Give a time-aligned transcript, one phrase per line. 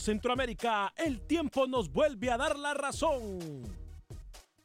[0.00, 3.38] Centroamérica, el tiempo nos vuelve a dar la razón.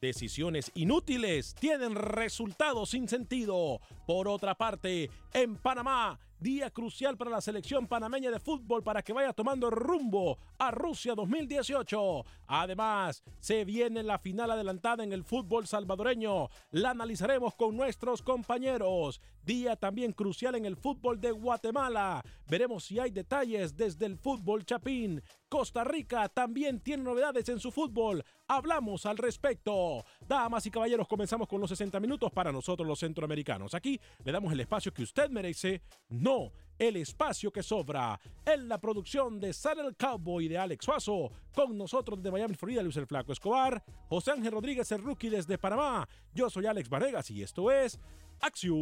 [0.01, 3.81] Decisiones inútiles tienen resultados sin sentido.
[4.05, 9.13] Por otra parte, en Panamá, día crucial para la selección panameña de fútbol para que
[9.13, 12.25] vaya tomando rumbo a Rusia 2018.
[12.47, 16.49] Además, se viene la final adelantada en el fútbol salvadoreño.
[16.71, 19.21] La analizaremos con nuestros compañeros.
[19.43, 22.23] Día también crucial en el fútbol de Guatemala.
[22.47, 25.21] Veremos si hay detalles desde el fútbol chapín.
[25.49, 28.23] Costa Rica también tiene novedades en su fútbol.
[28.47, 30.03] Hablamos al respecto.
[30.27, 33.73] Damas y caballeros, comenzamos con los 60 minutos para nosotros los centroamericanos.
[33.73, 35.81] Aquí le damos el espacio que usted merece,
[36.25, 38.19] no el espacio que sobra.
[38.45, 42.97] En la producción de Saddle Cowboy de Alex Suazo, con nosotros desde Miami, Florida, Luis
[42.97, 46.09] el Flaco Escobar, José Ángel Rodríguez, el rookie desde Panamá.
[46.33, 47.99] Yo soy Alex Varegas y esto es
[48.41, 48.73] Acción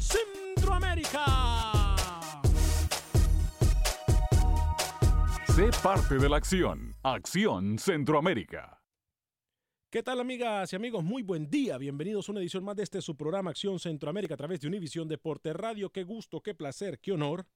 [0.00, 1.26] Centroamérica.
[5.48, 6.94] Sé parte de la acción.
[7.02, 8.85] Acción Centroamérica.
[9.88, 11.04] ¿Qué tal amigas y amigos?
[11.04, 11.78] Muy buen día.
[11.78, 15.06] Bienvenidos a una edición más de este su programa Acción Centroamérica a través de Univisión
[15.06, 15.90] Deporte Radio.
[15.90, 17.46] Qué gusto, qué placer, qué honor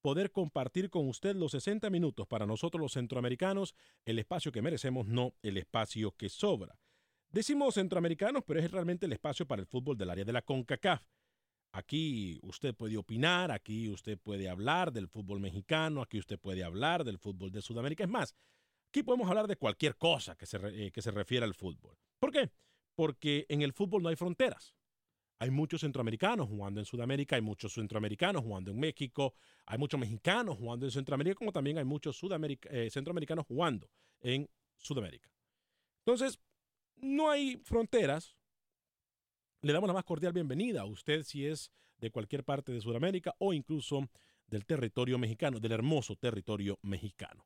[0.00, 3.74] poder compartir con usted los 60 minutos para nosotros los centroamericanos,
[4.06, 6.74] el espacio que merecemos, no el espacio que sobra.
[7.28, 11.04] Decimos centroamericanos, pero es realmente el espacio para el fútbol del área de la CONCACAF.
[11.72, 17.04] Aquí usted puede opinar, aquí usted puede hablar del fútbol mexicano, aquí usted puede hablar
[17.04, 18.04] del fútbol de Sudamérica.
[18.04, 18.34] Es más,
[18.94, 21.98] aquí podemos hablar de cualquier cosa que se, eh, que se refiera al fútbol.
[22.20, 22.52] ¿Por qué?
[22.94, 24.72] Porque en el fútbol no hay fronteras.
[25.40, 29.34] Hay muchos centroamericanos jugando en Sudamérica, hay muchos centroamericanos jugando en México,
[29.66, 35.28] hay muchos mexicanos jugando en Centroamérica, como también hay muchos eh, centroamericanos jugando en Sudamérica.
[36.06, 36.38] Entonces,
[36.94, 38.36] no hay fronteras.
[39.62, 43.34] Le damos la más cordial bienvenida a usted si es de cualquier parte de Sudamérica
[43.38, 44.08] o incluso
[44.46, 47.44] del territorio mexicano, del hermoso territorio mexicano.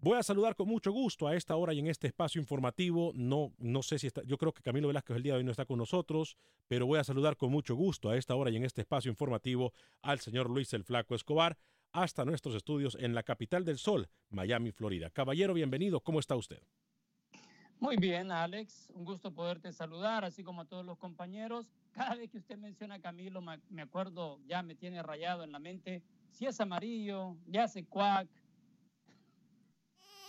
[0.00, 3.10] Voy a saludar con mucho gusto a esta hora y en este espacio informativo.
[3.16, 5.50] No, no sé si está, yo creo que Camilo Velázquez el día de hoy no
[5.50, 6.36] está con nosotros,
[6.68, 9.72] pero voy a saludar con mucho gusto a esta hora y en este espacio informativo
[10.02, 11.58] al señor Luis el Flaco Escobar
[11.90, 15.10] hasta nuestros estudios en la capital del sol, Miami, Florida.
[15.10, 15.98] Caballero, bienvenido.
[15.98, 16.62] ¿Cómo está usted?
[17.80, 18.90] Muy bien, Alex.
[18.94, 21.66] Un gusto poderte saludar, así como a todos los compañeros.
[21.90, 25.58] Cada vez que usted menciona a Camilo, me acuerdo, ya me tiene rayado en la
[25.58, 28.28] mente si es amarillo, ya hace cuac.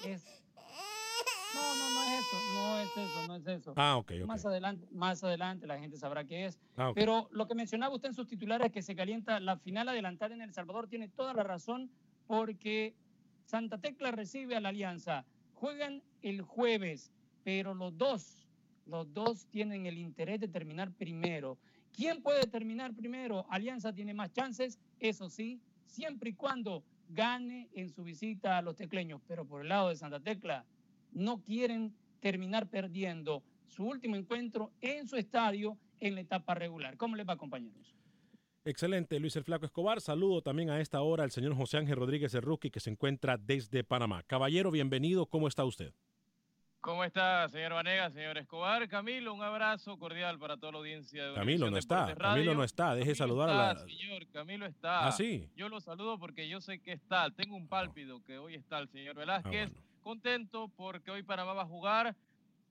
[0.05, 0.23] Es...
[1.53, 3.73] No, no, no es eso, no es eso, no es eso.
[3.75, 4.27] Ah, ok, ok.
[4.27, 6.59] Más adelante, más adelante la gente sabrá qué es.
[6.77, 6.91] Ah.
[6.93, 10.41] Pero lo que mencionaba usted en sus titulares que se calienta la final adelantada en
[10.41, 11.89] El Salvador tiene toda la razón
[12.27, 12.95] porque
[13.45, 15.25] Santa Tecla recibe a la Alianza.
[15.53, 17.11] Juegan el jueves,
[17.43, 18.47] pero los dos,
[18.85, 21.57] los dos tienen el interés de terminar primero.
[21.91, 23.47] ¿Quién puede terminar primero?
[23.49, 28.75] Alianza tiene más chances, eso sí, siempre y cuando gane en su visita a los
[28.75, 29.21] tecleños.
[29.27, 30.65] Pero por el lado de Santa Tecla,
[31.11, 36.97] no quieren terminar perdiendo su último encuentro en su estadio en la etapa regular.
[36.97, 37.95] ¿Cómo les va, compañeros?
[38.65, 40.01] Excelente, Luis el Flaco Escobar.
[40.01, 43.83] Saludo también a esta hora al señor José Ángel Rodríguez Rookie que se encuentra desde
[43.83, 44.23] Panamá.
[44.23, 45.25] Caballero, bienvenido.
[45.25, 45.93] ¿Cómo está usted?
[46.81, 48.87] ¿Cómo está, señor Vanegas, señor Escobar?
[48.87, 52.15] Camilo, un abrazo cordial para toda la audiencia de Camilo no está.
[52.15, 52.95] Camilo no está.
[52.95, 53.79] Deje Camilo saludar está, a la.
[53.81, 55.07] señor, Camilo está.
[55.07, 55.49] Ah, sí.
[55.57, 57.29] Yo lo saludo porque yo sé que está.
[57.31, 59.71] Tengo un pálpito que hoy está el señor Ah, Velázquez.
[60.01, 62.15] Contento porque hoy Panamá va a jugar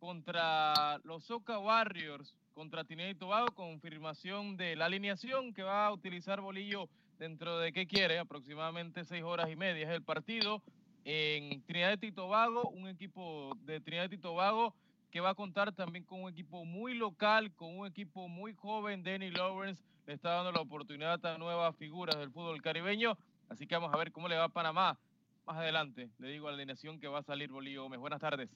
[0.01, 5.93] contra los Soca Warriors, contra Trinidad y Tobago, confirmación de la alineación que va a
[5.93, 6.89] utilizar Bolillo
[7.19, 8.19] dentro de, ¿qué quiere?
[8.19, 10.63] Aproximadamente seis horas y media es el partido
[11.11, 14.75] en Trinidad y Tobago, un equipo de Trinidad y Tobago
[15.11, 19.03] que va a contar también con un equipo muy local, con un equipo muy joven,
[19.03, 23.17] Danny Lawrence, le está dando la oportunidad a nuevas figuras del fútbol caribeño,
[23.49, 24.99] así que vamos a ver cómo le va a Panamá.
[25.47, 28.01] Más adelante le digo a la alineación que va a salir Bolillo Gómez.
[28.01, 28.51] Buenas tardes.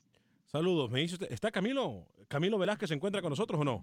[0.44, 0.90] Saludos.
[0.90, 2.06] Me dice usted, ¿está Camilo?
[2.28, 3.82] ¿Camilo Velázquez se encuentra con nosotros o no?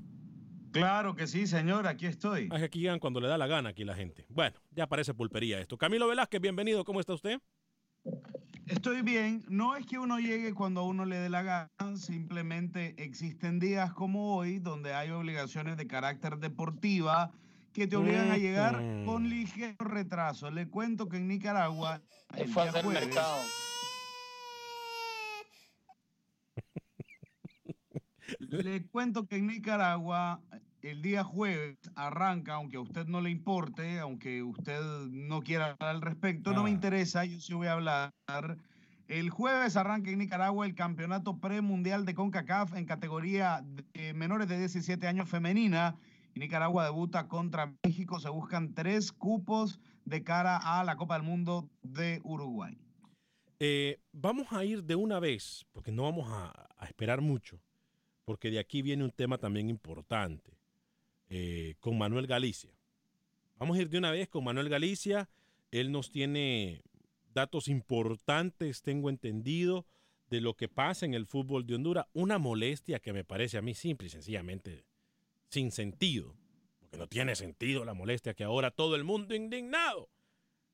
[0.71, 2.50] Claro que sí, señor, aquí estoy.
[2.51, 4.27] Ah, es que aquí llegan cuando le da la gana aquí la gente.
[4.30, 5.75] Bueno, ya parece pulpería esto.
[5.75, 6.86] Camilo Velázquez, bienvenido.
[6.86, 7.42] ¿Cómo está usted?
[8.69, 9.44] Estoy bien.
[9.50, 13.94] No es que uno llegue cuando a uno le dé la gana, simplemente existen días
[13.94, 17.31] como hoy donde hay obligaciones de carácter deportiva
[17.74, 18.75] que te obligan a llegar
[19.06, 20.51] con ligero retraso.
[20.51, 22.01] Le cuento que en Nicaragua
[22.36, 23.38] el fue hacer jueves, mercado.
[28.39, 30.42] Le cuento que en Nicaragua
[30.81, 35.95] el día jueves arranca, aunque a usted no le importe, aunque usted no quiera hablar
[35.95, 38.11] al respecto, no me interesa, yo sí voy a hablar.
[39.07, 44.59] El jueves arranca en Nicaragua el campeonato premundial de CONCACAF en categoría de menores de
[44.59, 45.95] 17 años femenina.
[46.35, 48.19] Y Nicaragua debuta contra México.
[48.19, 52.77] Se buscan tres cupos de cara a la Copa del Mundo de Uruguay.
[53.59, 57.59] Eh, vamos a ir de una vez, porque no vamos a, a esperar mucho,
[58.25, 60.58] porque de aquí viene un tema también importante,
[61.29, 62.71] eh, con Manuel Galicia.
[63.57, 65.29] Vamos a ir de una vez con Manuel Galicia.
[65.71, 66.81] Él nos tiene
[67.33, 69.85] datos importantes, tengo entendido,
[70.29, 72.05] de lo que pasa en el fútbol de Honduras.
[72.13, 74.85] Una molestia que me parece a mí simple y sencillamente
[75.49, 76.35] sin sentido,
[76.79, 80.09] porque no tiene sentido la molestia que ahora todo el mundo indignado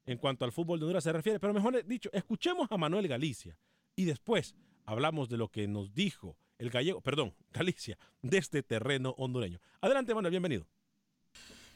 [0.05, 1.39] en cuanto al fútbol de Honduras se refiere.
[1.39, 3.57] Pero mejor dicho, escuchemos a Manuel Galicia
[3.95, 4.55] y después
[4.85, 9.59] hablamos de lo que nos dijo el gallego, perdón, Galicia, de este terreno hondureño.
[9.81, 10.67] Adelante, Manuel, bienvenido.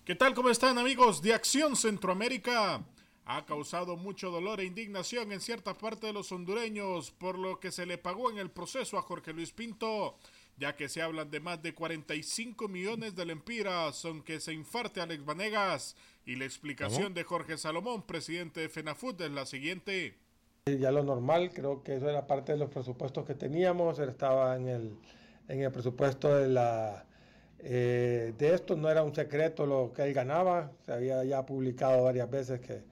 [0.06, 0.34] ¿Qué tal?
[0.34, 2.84] ¿Cómo están amigos de Acción Centroamérica?
[3.26, 7.72] Ha causado mucho dolor e indignación en cierta parte de los hondureños por lo que
[7.72, 10.18] se le pagó en el proceso a Jorge Luis Pinto,
[10.58, 15.24] ya que se hablan de más de 45 millones de lempiras, aunque se infarte Alex
[15.24, 15.96] Vanegas.
[16.26, 17.16] Y la explicación ¿Cómo?
[17.16, 20.18] de Jorge Salomón, presidente de FENAFUT, es la siguiente.
[20.66, 24.68] Ya lo normal, creo que eso era parte de los presupuestos que teníamos, estaba en
[24.68, 24.98] el,
[25.48, 27.06] en el presupuesto de la
[27.62, 32.04] eh, de esto, no era un secreto lo que él ganaba, se había ya publicado
[32.04, 32.84] varias veces que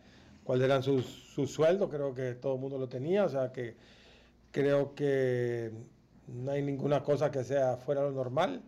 [0.43, 1.05] cuáles eran sus,
[1.47, 3.75] sueldos, creo que todo el mundo lo tenía, o sea que
[4.51, 5.71] creo que
[6.27, 8.61] no hay ninguna cosa que sea fuera lo normal.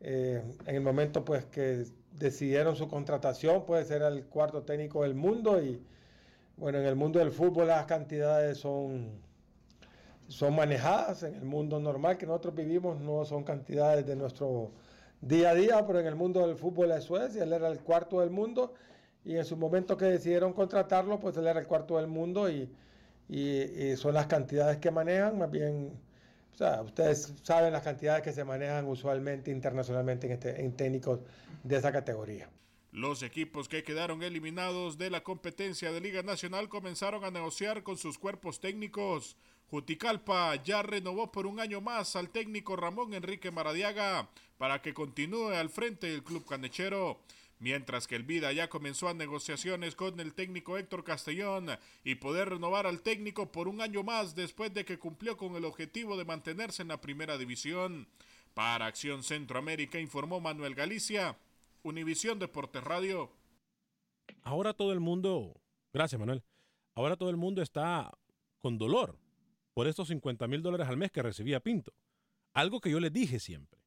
[0.00, 5.14] Eh, en el momento pues que decidieron su contratación, pues era el cuarto técnico del
[5.14, 5.80] mundo y
[6.58, 9.20] bueno, en el mundo del fútbol las cantidades son,
[10.28, 14.70] son manejadas, en el mundo normal que nosotros vivimos no son cantidades de nuestro
[15.20, 18.20] día a día, pero en el mundo del fútbol es, y él era el cuarto
[18.20, 18.74] del mundo.
[19.24, 22.70] Y en su momento que decidieron contratarlo, pues él era el cuarto del mundo y,
[23.28, 23.62] y-
[23.92, 25.92] y son las cantidades que manejan, más bien,
[26.54, 31.20] o sea, ustedes saben las cantidades que se manejan usualmente internacionalmente en, este, en técnicos
[31.62, 32.48] de esa categoría.
[32.90, 37.98] Los equipos que quedaron eliminados de la competencia de Liga Nacional comenzaron a negociar con
[37.98, 39.36] sus cuerpos técnicos.
[39.70, 45.50] Juticalpa ya renovó por un año más al técnico Ramón Enrique Maradiaga para que continúe
[45.50, 47.20] al frente del club canechero.
[47.60, 51.66] Mientras que el Vida ya comenzó a negociaciones con el técnico Héctor Castellón
[52.04, 55.66] y poder renovar al técnico por un año más después de que cumplió con el
[55.66, 58.08] objetivo de mantenerse en la primera división.
[58.54, 61.36] Para Acción Centroamérica informó Manuel Galicia,
[61.88, 63.32] Univisión Deportes Radio.
[64.42, 65.60] Ahora todo el mundo,
[65.92, 66.44] Gracias, Manuel.
[66.94, 68.10] Ahora todo el mundo está
[68.60, 69.18] con dolor
[69.74, 71.92] por estos 50 mil dólares al mes que recibía Pinto.
[72.52, 73.80] Algo que yo les dije siempre.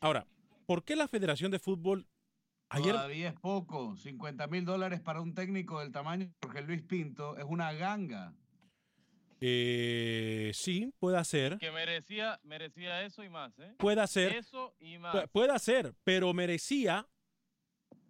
[0.00, 0.26] Ahora,
[0.66, 2.06] ¿por qué la Federación de Fútbol
[2.68, 2.92] ayer...
[2.92, 3.96] Todavía es poco.
[3.96, 8.34] 50 mil dólares para un técnico del tamaño de Jorge Luis Pinto es una ganga.
[9.40, 11.58] Eh, sí, puede ser.
[11.58, 13.74] Que merecía, merecía eso y más, ¿eh?
[13.78, 14.32] Puede ser.
[14.36, 15.14] Eso y más.
[15.14, 17.06] Pu- Puede ser, pero merecía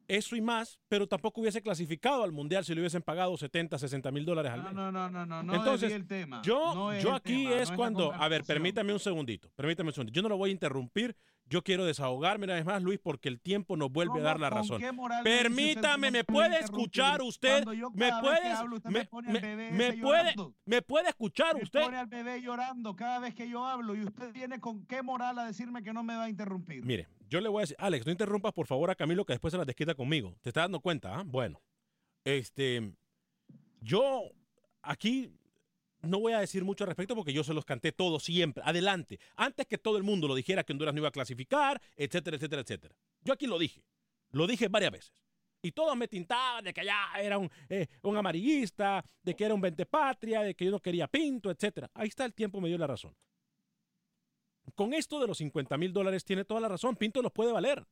[0.06, 4.10] eso y más, pero tampoco hubiese clasificado al Mundial si le hubiesen pagado 70, 60
[4.10, 4.72] mil dólares al mes.
[4.72, 6.40] no, no, no, no, no Entonces, desvíe el tema.
[6.42, 10.16] Yo, no yo aquí tema, es cuando, a ver, permítame un segundito, permítame un segundito.
[10.16, 11.14] Yo no lo voy a interrumpir,
[11.50, 14.50] yo quiero desahogarme una vez más, Luis, porque el tiempo nos vuelve a dar la
[14.50, 14.80] ¿Con razón.
[14.80, 17.64] me Permítame, ¿me puede puede escuchar usted?
[17.94, 20.34] ¿Me usted me, me me- me puede,
[20.66, 21.82] me puede escuchar Me usted?
[21.84, 25.38] pone al bebé llorando cada vez que yo hablo y usted viene con qué moral
[25.38, 26.84] a decirme que no me va a interrumpir.
[26.84, 29.52] Mire, yo le voy a decir, Alex, no interrumpas por favor a Camilo que después
[29.52, 30.36] se la desquita conmigo.
[30.42, 31.14] ¿Te estás dando cuenta?
[31.18, 31.22] ah?
[31.26, 31.60] Bueno,
[32.24, 32.92] este,
[33.80, 34.22] yo
[34.82, 35.32] aquí
[36.02, 38.62] no voy a decir mucho al respecto porque yo se los canté todos siempre.
[38.64, 39.18] Adelante.
[39.36, 42.62] Antes que todo el mundo lo dijera que Honduras no iba a clasificar, etcétera, etcétera,
[42.62, 42.94] etcétera.
[43.22, 43.82] Yo aquí lo dije.
[44.30, 45.12] Lo dije varias veces.
[45.60, 49.54] Y todos me tintaban de que allá era un, eh, un amarillista, de que era
[49.54, 51.90] un ventepatria, de que yo no quería pinto, etcétera.
[51.94, 53.16] Ahí está el tiempo, me dio la razón.
[54.74, 56.94] Con esto de los 50 mil dólares tiene toda la razón.
[56.94, 57.84] Pinto los puede valer.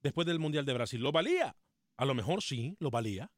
[0.00, 1.00] Después del Mundial de Brasil.
[1.00, 1.54] ¿Lo valía?
[1.96, 3.30] A lo mejor sí, lo valía.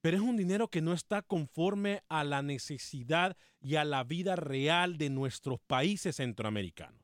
[0.00, 4.36] Pero es un dinero que no está conforme a la necesidad y a la vida
[4.36, 7.02] real de nuestros países centroamericanos.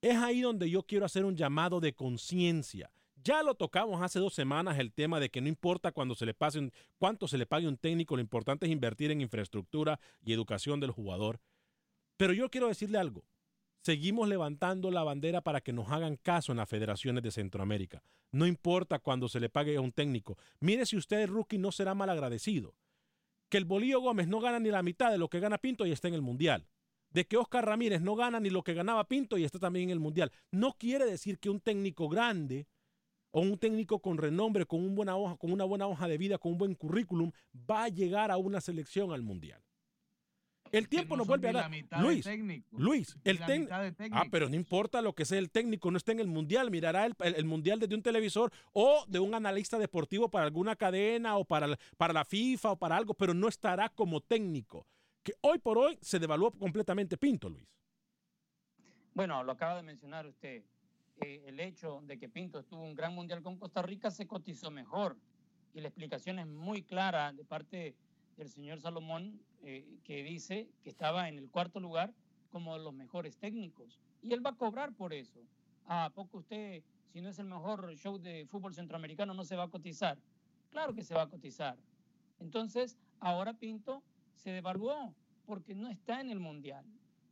[0.00, 2.92] Es ahí donde yo quiero hacer un llamado de conciencia.
[3.24, 6.34] Ya lo tocamos hace dos semanas el tema de que no importa cuánto se le
[6.34, 11.40] pague un técnico, lo importante es invertir en infraestructura y educación del jugador.
[12.16, 13.24] Pero yo quiero decirle algo.
[13.86, 18.02] Seguimos levantando la bandera para que nos hagan caso en las federaciones de Centroamérica.
[18.32, 20.36] No importa cuando se le pague a un técnico.
[20.58, 22.74] Mire si usted es rookie no será mal agradecido.
[23.48, 25.92] Que el Bolillo Gómez no gana ni la mitad de lo que gana Pinto y
[25.92, 26.66] está en el Mundial.
[27.10, 29.90] De que Oscar Ramírez no gana ni lo que ganaba Pinto y está también en
[29.90, 30.32] el Mundial.
[30.50, 32.66] No quiere decir que un técnico grande
[33.30, 37.30] o un técnico con renombre, con una buena hoja de vida, con un buen currículum,
[37.54, 39.62] va a llegar a una selección al Mundial.
[40.72, 41.70] El tiempo no nos vuelve a dar.
[42.00, 42.26] Luis,
[42.72, 43.74] Luis, el la técnico.
[43.74, 46.26] mitad de Ah, pero no importa lo que sea el técnico, no está en el
[46.28, 50.44] mundial, mirará el, el- el mundial desde un televisor o de un analista deportivo para
[50.44, 54.20] alguna cadena o para, la- para la FIFA o para algo, pero no estará como
[54.20, 54.86] técnico.
[55.22, 57.66] Que hoy por hoy se devaluó completamente Pinto, Luis.
[59.14, 60.62] Bueno, lo acaba de mencionar usted.
[61.22, 64.70] Eh, el hecho de que Pinto estuvo un gran mundial con Costa Rica se cotizó
[64.70, 65.16] mejor.
[65.72, 67.94] Y la explicación es muy clara de parte
[68.36, 72.12] del señor Salomón, eh, que dice que estaba en el cuarto lugar
[72.50, 73.98] como de los mejores técnicos.
[74.22, 75.40] Y él va a cobrar por eso.
[75.86, 79.64] ¿A poco usted, si no es el mejor show de fútbol centroamericano, no se va
[79.64, 80.18] a cotizar?
[80.70, 81.76] Claro que se va a cotizar.
[82.40, 84.02] Entonces, ahora Pinto
[84.34, 85.14] se devaluó
[85.46, 86.84] porque no está en el mundial.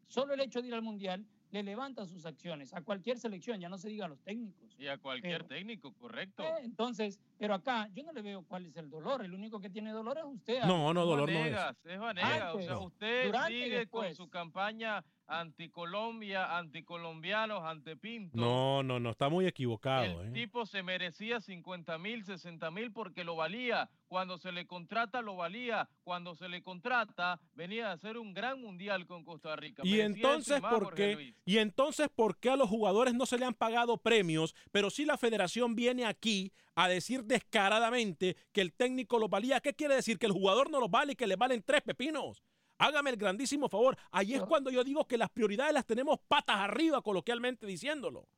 [0.06, 3.68] Solo el hecho de ir al mundial le levanta sus acciones a cualquier selección, ya
[3.68, 4.74] no se diga a los técnicos.
[4.76, 6.42] Y a cualquier Pero- técnico, correcto.
[6.42, 9.24] Eh, entonces, pero acá yo no le veo cuál es el dolor.
[9.24, 10.64] El único que tiene dolor es usted.
[10.64, 11.52] No, no, dolor no es.
[11.52, 12.54] Vanegas, es Vanegas.
[12.54, 18.36] O sea, Antes, usted sigue con su campaña anticolombia, anticolombianos, antipinto.
[18.38, 20.22] No, no, no, está muy equivocado.
[20.22, 20.32] El ¿eh?
[20.32, 23.90] tipo se merecía 50 mil, 60 mil porque lo valía.
[24.08, 25.88] Cuando se le contrata, lo valía.
[26.04, 29.82] Cuando se le contrata, venía a hacer un gran mundial con Costa Rica.
[29.84, 31.34] Y Merecía entonces, más, ¿por qué?
[31.44, 35.04] Y entonces, ¿por qué a los jugadores no se le han pagado premios, pero si
[35.04, 39.60] la federación viene aquí a decir descaradamente que el técnico los valía?
[39.60, 40.18] ¿Qué quiere decir?
[40.18, 42.42] Que el jugador no los vale y que le valen tres pepinos.
[42.84, 43.96] Hágame el grandísimo favor.
[44.10, 48.28] Ahí es cuando yo digo que las prioridades las tenemos patas arriba, coloquialmente diciéndolo.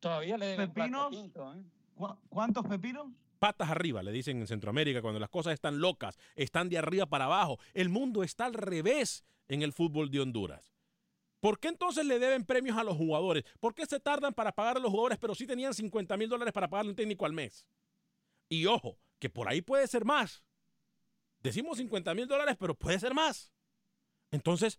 [0.00, 1.10] Todavía le ¿Pepinos?
[1.10, 1.62] Pinto, ¿eh?
[1.94, 3.08] ¿Cu- ¿Cuántos pepinos?
[3.38, 7.26] Patas arriba, le dicen en Centroamérica, cuando las cosas están locas, están de arriba para
[7.26, 7.58] abajo.
[7.74, 10.72] El mundo está al revés en el fútbol de Honduras.
[11.40, 13.44] ¿Por qué entonces le deben premios a los jugadores?
[13.60, 16.52] ¿Por qué se tardan para pagar a los jugadores, pero sí tenían 50 mil dólares
[16.52, 17.66] para pagarle un técnico al mes?
[18.48, 20.42] Y ojo, que por ahí puede ser más.
[21.42, 23.50] Decimos 50 mil dólares, pero puede ser más.
[24.30, 24.78] Entonces,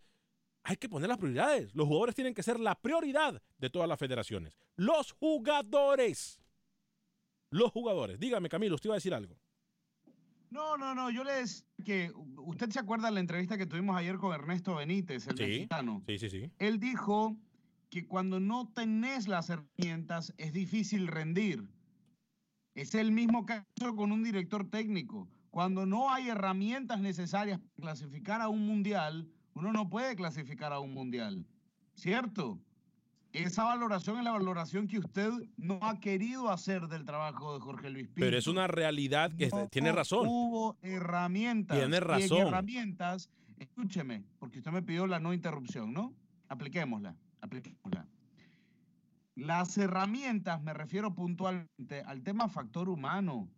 [0.63, 1.73] hay que poner las prioridades.
[1.75, 4.57] Los jugadores tienen que ser la prioridad de todas las federaciones.
[4.75, 6.39] Los jugadores.
[7.49, 8.19] Los jugadores.
[8.19, 9.37] Dígame, Camilo, usted iba a decir algo.
[10.49, 11.09] No, no, no.
[11.09, 14.75] Yo le decía que usted se acuerda de la entrevista que tuvimos ayer con Ernesto
[14.75, 16.03] Benítez, el Sí, mexicano.
[16.05, 16.51] sí, sí, sí.
[16.59, 17.37] Él dijo
[17.89, 21.67] que cuando no tenés las herramientas es difícil rendir.
[22.75, 25.27] Es el mismo caso con un director técnico.
[25.49, 30.79] Cuando no hay herramientas necesarias para clasificar a un mundial, uno no puede clasificar a
[30.79, 31.45] un mundial.
[31.93, 32.59] ¿Cierto?
[33.33, 37.89] esa valoración es la valoración que usted no ha querido hacer del trabajo de Jorge
[37.89, 38.19] Luis Pinto.
[38.21, 40.27] Pero es una realidad que No tiene razón.
[40.27, 41.77] Hubo herramientas.
[41.77, 42.47] Tiene Y en razón.
[42.47, 46.13] herramientas, escúcheme, porque usted me pidió la no interrupción, ¿no?
[46.49, 48.05] Apliquémosla, apliquémosla.
[49.35, 53.49] Las herramientas, me refiero puntualmente al tema factor humano.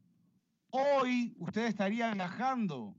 [0.70, 2.96] Hoy usted estaría viajando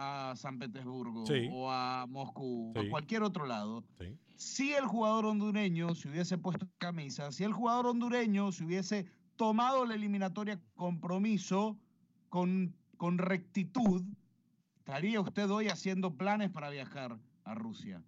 [0.00, 1.48] a San Petersburgo Sí.
[1.52, 3.84] o a Moscú o a cualquier otro lado.
[3.98, 4.16] Sí.
[4.36, 9.84] Si el jugador hondureño se hubiese puesto camisa, si el jugador hondureño se hubiese tomado
[9.84, 11.76] la eliminatoria compromiso
[12.28, 14.04] con, con rectitud,
[14.78, 18.00] estaría usted hoy haciendo planes para viajar a Rusia.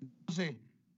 [0.00, 0.56] Entonces,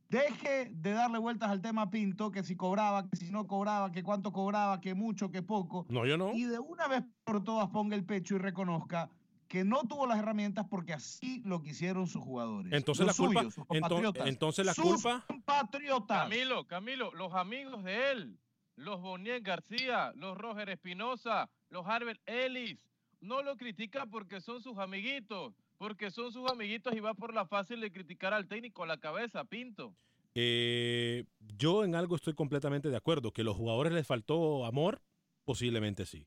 [0.08, 4.02] deje de darle vueltas al tema Pinto, que si cobraba, que si no cobraba, que
[4.02, 5.84] cuánto cobraba, que mucho, que poco.
[5.90, 6.32] No, yo no.
[6.32, 9.10] Y de una vez por todas ponga el pecho y reconozca
[9.48, 12.72] que no tuvo las herramientas porque así lo quisieron sus jugadores.
[12.72, 16.22] Entonces Los la culpa, suyos, sus ento- entonces la Sus culpa, compatriotas.
[16.24, 18.38] Camilo, Camilo, los amigos de él,
[18.76, 22.78] los Bonier García, los Roger Espinosa, los Harvard Ellis,
[23.20, 27.46] no lo critican porque son sus amiguitos, porque son sus amiguitos y va por la
[27.46, 29.94] fácil de criticar al técnico a la cabeza, Pinto.
[30.34, 31.24] eh,
[31.56, 33.32] yo en algo estoy completamente de acuerdo.
[33.32, 35.00] Que los jugadores les faltó amor,
[35.44, 36.26] posiblemente sí.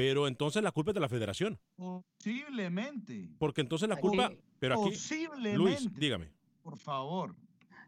[0.00, 1.58] Pero entonces la culpa es de la federación.
[1.76, 3.28] Posiblemente.
[3.38, 4.32] Porque entonces la Aquí- culpa.
[4.58, 4.90] Pero aquí.
[4.92, 5.58] Posiblemente.
[5.58, 6.30] Luis, dígame.
[6.62, 7.36] Por favor.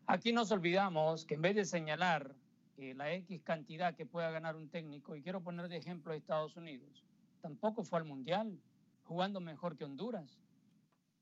[0.06, 2.34] Aquí nos olvidamos que en vez de señalar
[2.76, 6.16] eh, la X cantidad que pueda ganar un técnico, y quiero poner de ejemplo a
[6.16, 7.02] Estados Unidos,
[7.40, 8.58] tampoco fue al Mundial
[9.04, 10.38] jugando mejor que Honduras.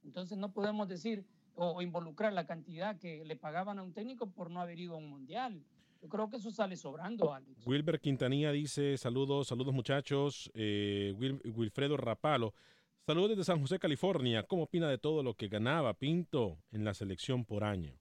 [0.03, 4.29] Entonces no podemos decir o, o involucrar la cantidad que le pagaban a un técnico
[4.29, 5.63] por no haber ido a un Mundial.
[6.03, 7.67] Yo creo que eso sale sobrando, Alex.
[7.67, 10.51] Wilber Quintanilla dice: Saludos, saludos muchachos.
[10.55, 12.55] Eh, Wil- Wilfredo Rapalo.
[13.07, 14.43] Saludos desde San José, California.
[14.45, 17.99] ¿Cómo opina de todo lo que ganaba Pinto en la selección por año?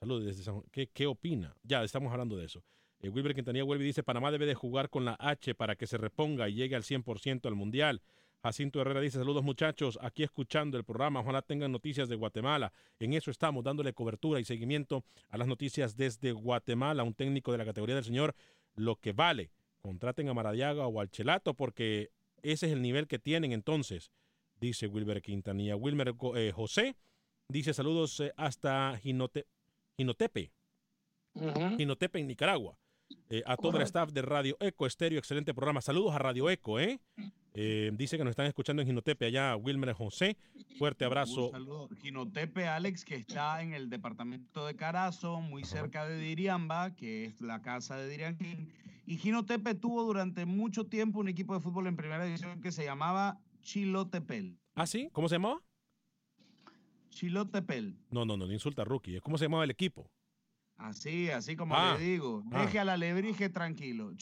[0.00, 0.68] Saludos desde San José.
[0.72, 1.54] ¿Qué, qué opina?
[1.62, 2.62] Ya, estamos hablando de eso.
[3.00, 5.86] Eh, Wilber Quintanilla vuelve y dice, Panamá debe de jugar con la H para que
[5.86, 8.00] se reponga y llegue al 100% al Mundial.
[8.42, 12.72] Jacinto Herrera dice, saludos muchachos, aquí escuchando el programa, ojalá tengan noticias de Guatemala.
[13.00, 17.02] En eso estamos, dándole cobertura y seguimiento a las noticias desde Guatemala.
[17.02, 18.34] Un técnico de la categoría del señor,
[18.76, 19.50] lo que vale.
[19.80, 22.10] Contraten a Maradiaga o al Chelato porque
[22.42, 24.12] ese es el nivel que tienen entonces,
[24.60, 25.76] dice Wilber Quintanilla.
[25.76, 26.96] Wilmer eh, José
[27.48, 29.46] dice, saludos eh, hasta Jinotepe.
[31.76, 32.78] Jinotepe, en Nicaragua.
[33.30, 35.80] Eh, a todo el staff de Radio Eco Estéreo, excelente programa.
[35.80, 37.00] Saludos a Radio Eco, ¿eh?
[37.54, 40.36] Eh, dice que nos están escuchando en Jinotepe, allá Wilmer José.
[40.78, 41.46] Fuerte abrazo.
[41.46, 41.88] Un saludo.
[42.00, 47.40] Ginotepe Alex, que está en el departamento de Carazo, muy cerca de Diriamba, que es
[47.40, 48.72] la casa de Diriangín.
[49.06, 52.84] Y Ginotepe tuvo durante mucho tiempo un equipo de fútbol en primera división que se
[52.84, 54.58] llamaba Chilotepel.
[54.74, 55.08] ¿Ah, sí?
[55.12, 55.60] ¿Cómo se llamaba?
[57.10, 57.98] Chilotepel.
[58.10, 59.20] No, no, no, no insulta a Rookie.
[59.20, 60.10] ¿Cómo se llamaba el equipo?
[60.78, 62.44] Así, así como Ah, le digo.
[62.52, 62.62] ah.
[62.62, 64.12] Deje a la lebrige tranquilo.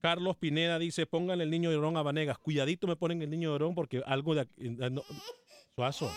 [0.00, 2.38] Carlos Pineda dice, pónganle el niño de Orón a Vanegas.
[2.38, 4.52] Cuidadito me ponen el niño de Orón porque algo de aquí...
[4.58, 5.02] eh, no-
[5.74, 6.10] Suazo.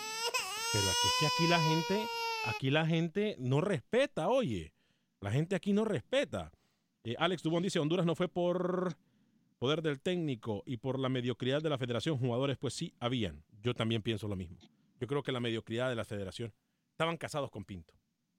[0.72, 2.08] Pero aquí es que aquí la gente,
[2.46, 4.74] aquí la gente no respeta, oye.
[5.20, 6.52] La gente aquí no respeta.
[7.04, 8.96] Eh, Alex Dubón dice, Honduras no fue por
[9.60, 12.18] poder del técnico y por la mediocridad de la federación.
[12.18, 13.44] Jugadores, pues sí, habían.
[13.62, 14.58] Yo también pienso lo mismo.
[15.00, 16.54] Yo creo que la mediocridad de la federación.
[16.92, 17.94] Estaban casados con Pinto.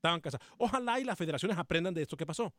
[0.04, 0.46] Estaban casados.
[0.58, 2.52] Ojalá y las federaciones aprendan de esto que pasó.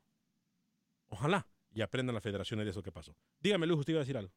[1.09, 3.15] Ojalá y aprendan las federaciones de eso que pasó.
[3.39, 4.33] Dígame, Luis, usted iba a decir algo.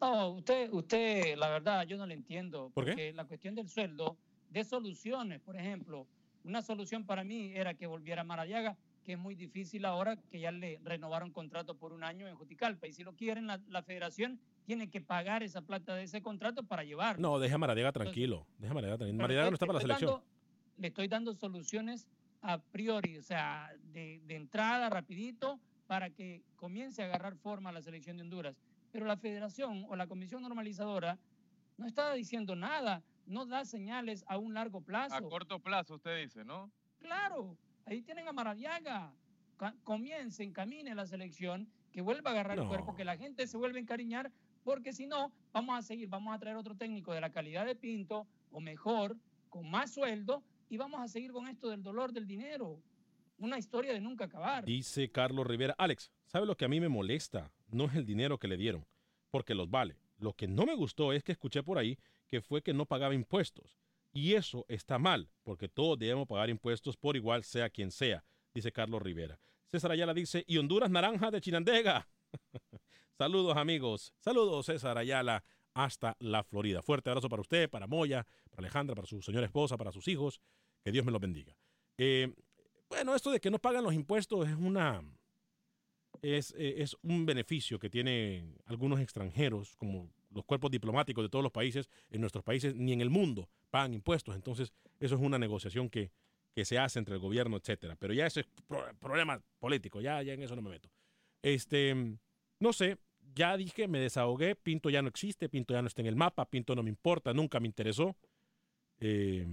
[0.00, 2.70] No, usted, usted, la verdad, yo no le entiendo.
[2.72, 2.90] ¿Por qué?
[2.92, 4.16] Porque la cuestión del sueldo,
[4.48, 6.06] de soluciones, por ejemplo,
[6.44, 10.52] una solución para mí era que volviera Maradiaga, que es muy difícil ahora que ya
[10.52, 12.86] le renovaron contrato por un año en Juticalpa.
[12.86, 16.62] Y si lo quieren, la, la federación tiene que pagar esa plata de ese contrato
[16.62, 17.22] para llevarlo.
[17.28, 18.46] No, deja a Maradiaga tranquilo.
[18.58, 19.20] Deja a Maradiaga tranquilo.
[19.20, 20.10] Maradiaga no está para la selección.
[20.12, 20.35] dando-
[20.76, 22.06] le estoy dando soluciones
[22.42, 27.82] a priori, o sea, de, de entrada, rapidito, para que comience a agarrar forma la
[27.82, 28.56] selección de Honduras.
[28.92, 31.18] Pero la federación o la comisión normalizadora
[31.76, 35.14] no está diciendo nada, no da señales a un largo plazo.
[35.14, 36.70] A corto plazo, usted dice, ¿no?
[37.00, 39.12] Claro, ahí tienen a Maradiaga.
[39.84, 43.78] Comience, encamine la selección, que vuelva a agarrar el cuerpo, que la gente se vuelva
[43.78, 44.30] a encariñar,
[44.64, 47.74] porque si no, vamos a seguir, vamos a traer otro técnico de la calidad de
[47.74, 49.16] Pinto, o mejor,
[49.48, 52.80] con más sueldo, y vamos a seguir con esto del dolor del dinero.
[53.38, 54.64] Una historia de nunca acabar.
[54.64, 55.74] Dice Carlos Rivera.
[55.78, 57.52] Alex, ¿sabe lo que a mí me molesta?
[57.68, 58.86] No es el dinero que le dieron,
[59.30, 59.96] porque los vale.
[60.18, 63.14] Lo que no me gustó es que escuché por ahí que fue que no pagaba
[63.14, 63.76] impuestos.
[64.12, 68.24] Y eso está mal, porque todos debemos pagar impuestos por igual, sea quien sea,
[68.54, 69.38] dice Carlos Rivera.
[69.66, 72.08] César Ayala dice, y Honduras naranja de Chinandega.
[73.18, 74.14] Saludos amigos.
[74.18, 75.44] Saludos César Ayala
[75.84, 76.80] hasta la Florida.
[76.82, 80.40] Fuerte abrazo para usted, para Moya, para Alejandra, para su señora esposa, para sus hijos.
[80.82, 81.56] Que Dios me los bendiga.
[81.98, 82.32] Eh,
[82.88, 85.02] Bueno, esto de que no pagan los impuestos es una
[86.22, 91.42] es, eh, es un beneficio que tienen algunos extranjeros, como los cuerpos diplomáticos de todos
[91.42, 94.34] los países, en nuestros países ni en el mundo pagan impuestos.
[94.34, 96.10] Entonces, eso es una negociación que,
[96.54, 97.96] que se hace entre el gobierno, etcétera.
[97.96, 100.88] Pero ya ese es pro- problema político, ya, ya en eso no me meto.
[101.42, 101.94] Este,
[102.60, 102.96] no sé,
[103.36, 106.46] ya dije, me desahogué, Pinto ya no existe, Pinto ya no está en el mapa,
[106.48, 108.16] Pinto no me importa, nunca me interesó.
[108.98, 109.46] Eh,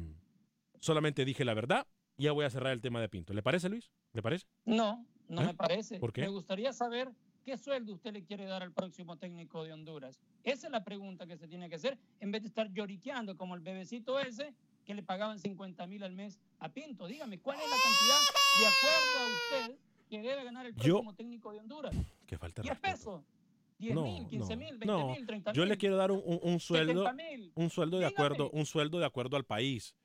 [0.80, 1.86] solamente dije la verdad
[2.18, 3.34] y ya voy a cerrar el tema de Pinto.
[3.34, 3.92] ¿Le parece, Luis?
[4.14, 4.46] ¿Le parece?
[4.66, 5.46] No, no ¿Eh?
[5.48, 6.00] me parece.
[6.00, 6.22] ¿Por qué?
[6.22, 7.10] Me gustaría saber
[7.44, 10.20] qué sueldo usted le quiere dar al próximo técnico de Honduras.
[10.44, 13.56] Esa es la pregunta que se tiene que hacer, en vez de estar lloriqueando como
[13.56, 14.54] el bebecito ese
[14.86, 17.08] que le pagaban 50 mil al mes a Pinto.
[17.08, 18.20] Dígame, ¿cuál es la cantidad
[18.60, 21.96] de acuerdo a usted que debe ganar el Yo- próximo técnico de Honduras?
[22.26, 23.24] Que falta de 10 pesos,
[23.80, 25.08] 10 No, mil, 15 no, mil, 20 no.
[25.14, 25.58] mil, 30 mil.
[25.58, 27.52] Yo le quiero dar un, un- un sueldo, 70,000.
[27.56, 29.96] un sueldo de acuerdo, un sueldo de acuerdo al país.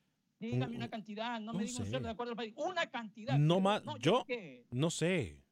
[0.41, 2.55] Dígame Un- una cantidad, no, me diga un sueldo de acuerdo al país.
[2.57, 3.37] Una cantidad.
[3.39, 4.67] No más, No, yo ¿qué?
[4.71, 5.43] no sé.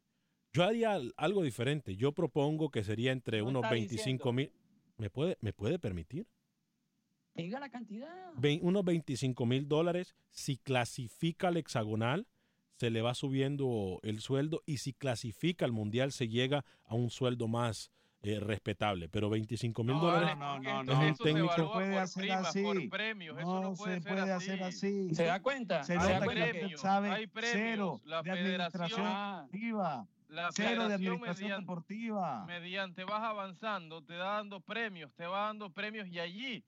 [0.52, 1.96] Yo haría al- algo diferente.
[1.96, 4.52] Yo propongo que sería entre No unos está 25 mil.
[4.96, 6.26] ¿Me puede, ¿Me puede permitir?
[7.34, 8.32] Diga la cantidad.
[8.36, 10.14] Ve- unos 25 mil dólares.
[10.30, 12.26] Si clasifica al hexagonal,
[12.78, 14.62] se le va subiendo el sueldo.
[14.64, 17.90] Y si clasifica al mundial, se llega a un sueldo más
[18.26, 19.08] eh, respetable.
[19.08, 20.36] Pero 25 mil dólares.
[20.36, 20.98] no, no, es no.
[20.98, 21.46] un Eso se técnico.
[21.54, 22.62] evalúa puede hacer primas, así.
[22.62, 24.50] por premios, eso no puede se ser puede así.
[24.50, 25.14] hacer así.
[25.14, 25.84] ¿Se da cuenta?
[25.84, 26.50] Se ¿Se da cuenta?
[26.50, 29.40] premios, sabe hay premios, cero la de federación- administración Ah.
[29.50, 30.06] deportiva.
[30.28, 32.44] La Cero de federación administración mediante, deportiva.
[32.46, 36.64] mediante vas avanzando, te va dando premios, te va dando premios y allí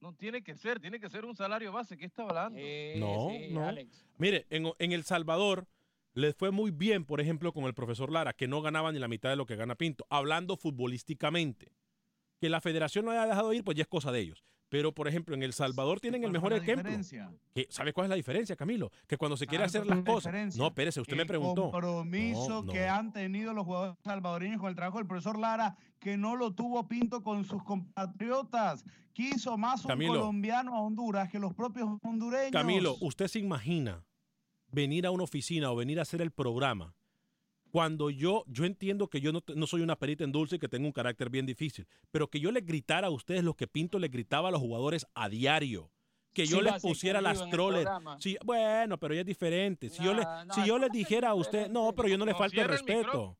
[0.00, 1.96] no tiene que ser, tiene que ser un salario base.
[1.98, 2.58] ¿Qué está hablando?
[2.96, 3.72] No, no.
[4.16, 5.66] Mire, en, en El Salvador
[6.20, 9.08] les fue muy bien, por ejemplo, con el profesor Lara, que no ganaba ni la
[9.08, 11.72] mitad de lo que gana Pinto, hablando futbolísticamente.
[12.40, 14.44] Que la federación no haya dejado ir, pues ya es cosa de ellos.
[14.70, 16.84] Pero, por ejemplo, en El Salvador tienen el ¿Cuál mejor ejemplo.
[16.84, 17.32] diferencia?
[17.52, 18.92] Que- ¿Sabe cuál es la diferencia, Camilo?
[19.08, 20.30] Que cuando se quiere ¿Sabe hacer las cosas.
[20.32, 20.62] diferencia?
[20.62, 21.70] No, espérese, usted me el preguntó.
[21.72, 26.16] compromiso No, que han tenido los jugadores salvadoreños con el trabajo del profesor Lara, que
[26.16, 28.84] no lo tuvo Pinto con sus compatriotas.
[29.12, 30.12] Quiso más un Camilo.
[30.14, 32.52] colombiano a Honduras que los propios hondureños.
[32.52, 34.04] Camilo, ¿usted se imagina
[34.72, 36.94] venir a una oficina o venir a hacer el programa
[37.70, 40.68] cuando yo, yo entiendo que yo no, no soy una perita en dulce y que
[40.68, 43.98] tengo un carácter bien difícil, pero que yo les gritara a ustedes lo que Pinto
[44.00, 45.90] les gritaba a los jugadores a diario?
[46.32, 47.86] Que yo Sí, les pusiera las el troles.
[48.18, 49.88] Sí, bueno, pero ya es diferente.
[49.88, 52.34] Si yo, le, No, si yo les dijera a usted, no, pero yo no le
[52.34, 52.98] falta el el respeto.
[53.00, 53.36] micrófono.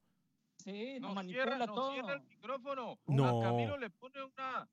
[0.57, 1.93] Sí, nos No manipula cierra, todo.
[1.93, 2.99] cierra el micrófono.
[3.07, 3.41] No.
[3.41, 4.69] A Camilo le pone una,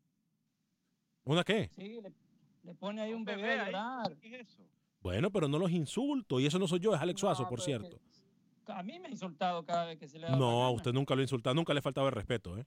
[1.25, 1.69] ¿Una qué?
[1.75, 2.11] Sí, le,
[2.63, 3.71] le pone ahí un un bebé bebé a ahí.
[3.71, 4.17] llorar.
[4.17, 4.63] ¿Qué es eso?
[5.01, 6.39] Bueno, pero no los insulto.
[6.39, 7.99] Y eso no soy yo, es Alex Suazo, No, por cierto.
[8.65, 10.91] que A mí me ha insultado cada vez que se le da No, a usted
[10.93, 12.65] nunca lo he insultado, nunca le he faltado el respeto, ¿eh?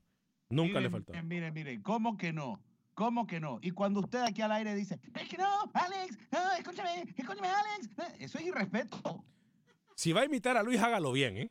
[0.49, 1.25] Nunca le Miren, faltado.
[1.25, 2.61] Miren, miren, ¿cómo que no?
[2.95, 3.59] ¿Cómo que no?
[3.63, 7.99] Y cuando usted aquí al aire dice, es que no, Alex, no, escúchame, escúchame, Alex,
[7.99, 9.25] eh, eso es irrespeto.
[9.95, 11.51] Si va a imitar a Luis, hágalo bien, ¿eh?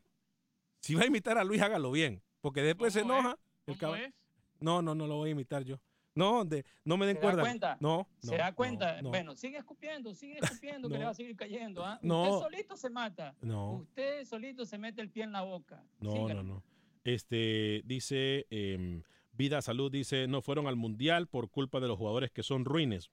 [0.81, 2.21] Si va a imitar a Luis, hágalo bien.
[2.41, 3.37] Porque después se enoja.
[3.67, 4.13] el ¿Cómo cab-?
[4.59, 5.79] No, no, no lo voy a imitar yo.
[6.19, 7.77] No, de, no me den ¿Se da cuenta?
[7.79, 9.01] No, ¿Se no, da no, cuenta?
[9.01, 9.10] no.
[9.10, 11.86] Bueno, sigue escupiendo, sigue escupiendo que le va a seguir cayendo.
[11.86, 11.97] ¿ah?
[12.01, 12.23] No.
[12.23, 13.36] Usted solito se mata.
[13.41, 13.75] No.
[13.75, 15.82] Usted solito se mete el pie en la boca.
[16.01, 16.63] No, no, no.
[17.05, 19.01] Este dice em,
[19.32, 23.10] Vida Salud dice no fueron al mundial por culpa de los jugadores que son ruines.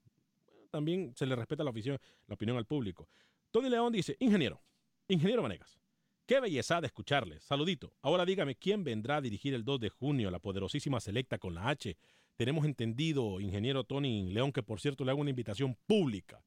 [0.73, 3.09] También se le respeta la opinión, la opinión al público.
[3.53, 4.61] Tony León dice ingeniero,
[5.07, 5.79] ingeniero Vanegas.
[6.27, 7.45] Qué belleza de escucharles.
[7.45, 7.92] Saludito.
[8.03, 11.69] Ahora dígame quién vendrá a dirigir el 2 de junio la poderosísima selecta con la
[11.69, 11.97] H.
[12.37, 16.44] Tenemos entendido, ingeniero Tony León, que por cierto le hago una invitación pública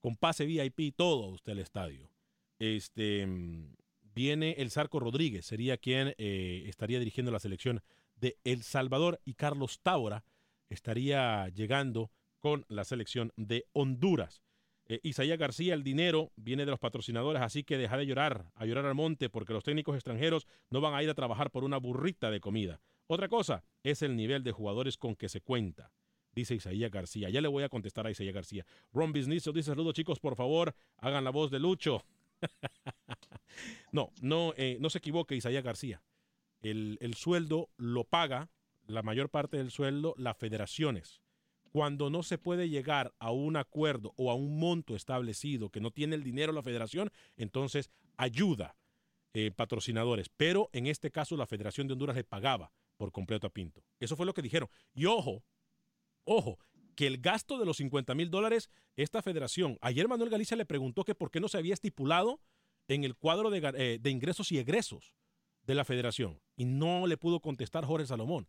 [0.00, 2.10] con pase VIP y todo usted al estadio.
[2.58, 3.26] Este
[4.14, 7.82] viene el Zarco Rodríguez, sería quien eh, estaría dirigiendo la selección
[8.14, 10.24] de El Salvador y Carlos Tábora
[10.70, 12.10] estaría llegando
[12.40, 14.42] con la selección de Honduras.
[14.86, 18.64] Eh, Isaías García, el dinero viene de los patrocinadores, así que deja de llorar, a
[18.64, 21.78] llorar al monte, porque los técnicos extranjeros no van a ir a trabajar por una
[21.78, 22.80] burrita de comida.
[23.08, 25.92] Otra cosa es el nivel de jugadores con que se cuenta,
[26.32, 27.30] dice Isaías García.
[27.30, 28.66] Ya le voy a contestar a Isaías García.
[28.92, 32.04] Ron Business dice, saludos chicos, por favor, hagan la voz de Lucho.
[33.92, 36.02] no, no, eh, no se equivoque Isaías García.
[36.62, 38.50] El, el sueldo lo paga,
[38.86, 41.20] la mayor parte del sueldo, las federaciones.
[41.70, 45.90] Cuando no se puede llegar a un acuerdo o a un monto establecido que no
[45.90, 48.76] tiene el dinero la federación, entonces ayuda
[49.34, 50.28] eh, patrocinadores.
[50.30, 53.82] Pero en este caso la Federación de Honduras le pagaba por completo a Pinto.
[54.00, 54.68] Eso fue lo que dijeron.
[54.94, 55.44] Y ojo,
[56.24, 56.58] ojo,
[56.94, 61.04] que el gasto de los 50 mil dólares, esta federación, ayer Manuel Galicia le preguntó
[61.04, 62.40] que por qué no se había estipulado
[62.88, 65.12] en el cuadro eh, de ingresos y egresos
[65.62, 66.40] de la federación.
[66.56, 68.48] Y no le pudo contestar Jorge Salomón.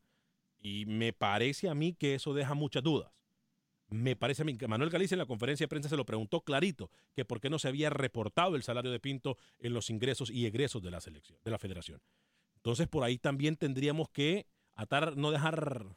[0.60, 3.12] Y me parece a mí que eso deja muchas dudas.
[3.90, 6.42] Me parece a mí que Manuel Galicia en la conferencia de prensa se lo preguntó
[6.42, 10.30] clarito, que por qué no se había reportado el salario de Pinto en los ingresos
[10.30, 12.02] y egresos de la selección, de la federación.
[12.68, 15.96] Entonces por ahí también tendríamos que atar, no dejar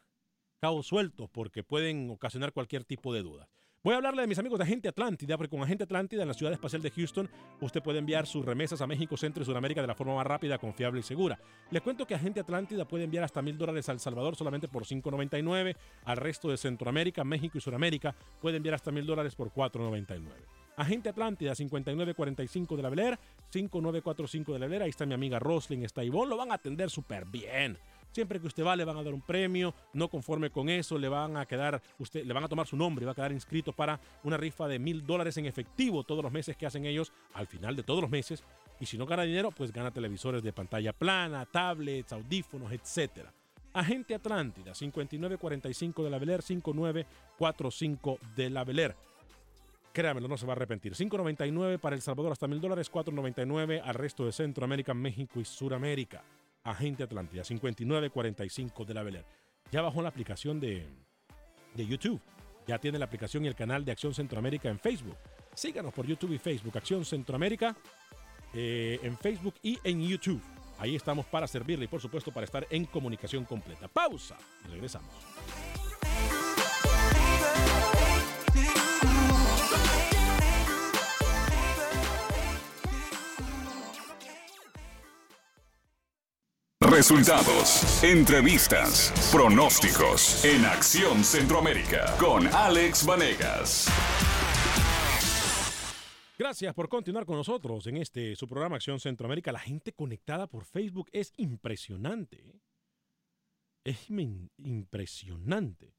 [0.61, 3.48] cabos sueltos, porque pueden ocasionar cualquier tipo de dudas.
[3.83, 6.35] Voy a hablarle de mis amigos de Agente Atlántida, porque con Agente Atlántida en la
[6.35, 7.28] ciudad espacial de Houston,
[7.61, 10.59] usted puede enviar sus remesas a México, Centro y Sudamérica de la forma más rápida,
[10.59, 11.40] confiable y segura.
[11.72, 14.85] Le cuento que Agente Atlántida puede enviar hasta mil dólares a El Salvador solamente por
[14.85, 20.59] 5.99, al resto de Centroamérica, México y Sudamérica puede enviar hasta mil dólares por 4.99.
[20.80, 23.18] Agente Atlántida 5945 de la Beler,
[23.50, 26.88] 5945 de la Beler, ahí está mi amiga Roslyn, está Ivonne, lo van a atender
[26.88, 27.76] súper bien.
[28.12, 31.10] Siempre que usted va le van a dar un premio, no conforme con eso le
[31.10, 33.74] van a quedar, usted le van a tomar su nombre y va a quedar inscrito
[33.74, 37.46] para una rifa de mil dólares en efectivo todos los meses que hacen ellos al
[37.46, 38.42] final de todos los meses.
[38.80, 43.28] Y si no gana dinero, pues gana televisores de pantalla plana, tablets, audífonos, etc.
[43.74, 49.09] Agente Atlántida, 5945 de la Beler, 5945 de la Beler.
[49.92, 50.94] Créamelo, no se va a arrepentir.
[50.94, 56.22] 5.99 para El Salvador hasta mil dólares, 4.99 al resto de Centroamérica, México y Suramérica.
[56.62, 59.24] Agente Atlántida, 5945 de la Beler.
[59.72, 60.87] Ya bajó la aplicación de,
[61.74, 62.20] de YouTube.
[62.66, 65.16] Ya tiene la aplicación y el canal de Acción Centroamérica en Facebook.
[65.55, 66.76] Síganos por YouTube y Facebook.
[66.76, 67.74] Acción Centroamérica
[68.53, 70.42] eh, en Facebook y en YouTube.
[70.79, 73.88] Ahí estamos para servirle y por supuesto para estar en comunicación completa.
[73.88, 75.11] Pausa y regresamos.
[87.00, 93.88] Resultados, entrevistas, pronósticos en Acción Centroamérica con Alex Vanegas.
[96.38, 99.50] Gracias por continuar con nosotros en este su programa Acción Centroamérica.
[99.50, 102.60] La gente conectada por Facebook es impresionante.
[103.82, 104.10] Es
[104.58, 105.94] impresionante.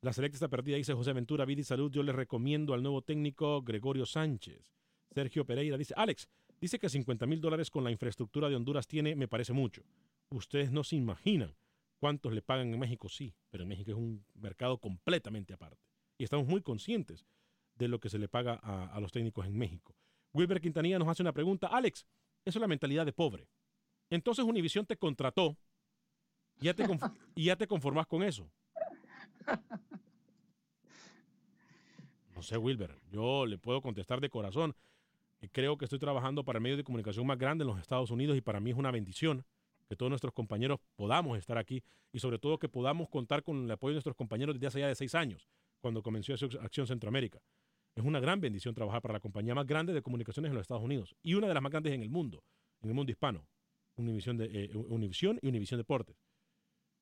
[0.00, 1.92] La selecta está perdida, dice José Ventura, vida y salud.
[1.92, 4.64] Yo le recomiendo al nuevo técnico Gregorio Sánchez.
[5.12, 9.14] Sergio Pereira dice, Alex, dice que 50 mil dólares con la infraestructura de Honduras tiene,
[9.16, 9.82] me parece mucho.
[10.30, 11.54] Ustedes no se imaginan
[11.98, 15.82] cuántos le pagan en México, sí, pero en México es un mercado completamente aparte.
[16.18, 17.26] Y estamos muy conscientes
[17.74, 19.94] de lo que se le paga a, los técnicos en México.
[20.32, 21.68] Wilber Quintanilla nos hace una pregunta.
[21.68, 22.06] Alex,
[22.44, 23.48] eso es la mentalidad de pobre.
[24.10, 25.56] Entonces Univision te contrató
[26.60, 26.86] y ya te,
[27.34, 28.50] y ya te conformas con eso.
[32.34, 34.74] No sé, Wilber, yo le puedo contestar de corazón.
[35.52, 38.36] Creo que estoy trabajando para el medio de comunicación más grande en los Estados Unidos
[38.36, 39.44] y para mí es una bendición
[39.88, 43.70] que todos nuestros compañeros podamos estar aquí y sobre todo que podamos contar con el
[43.70, 45.48] apoyo de nuestros compañeros desde hace ya de seis años,
[45.80, 47.40] cuando comenzó Acción Centroamérica.
[47.94, 50.84] Es una gran bendición trabajar para la compañía más grande de comunicaciones en los Estados
[50.84, 52.44] Unidos y una de las más grandes en el mundo,
[52.82, 53.46] en el mundo hispano,
[53.96, 56.16] Univisión, de, eh, y Univisión Deportes.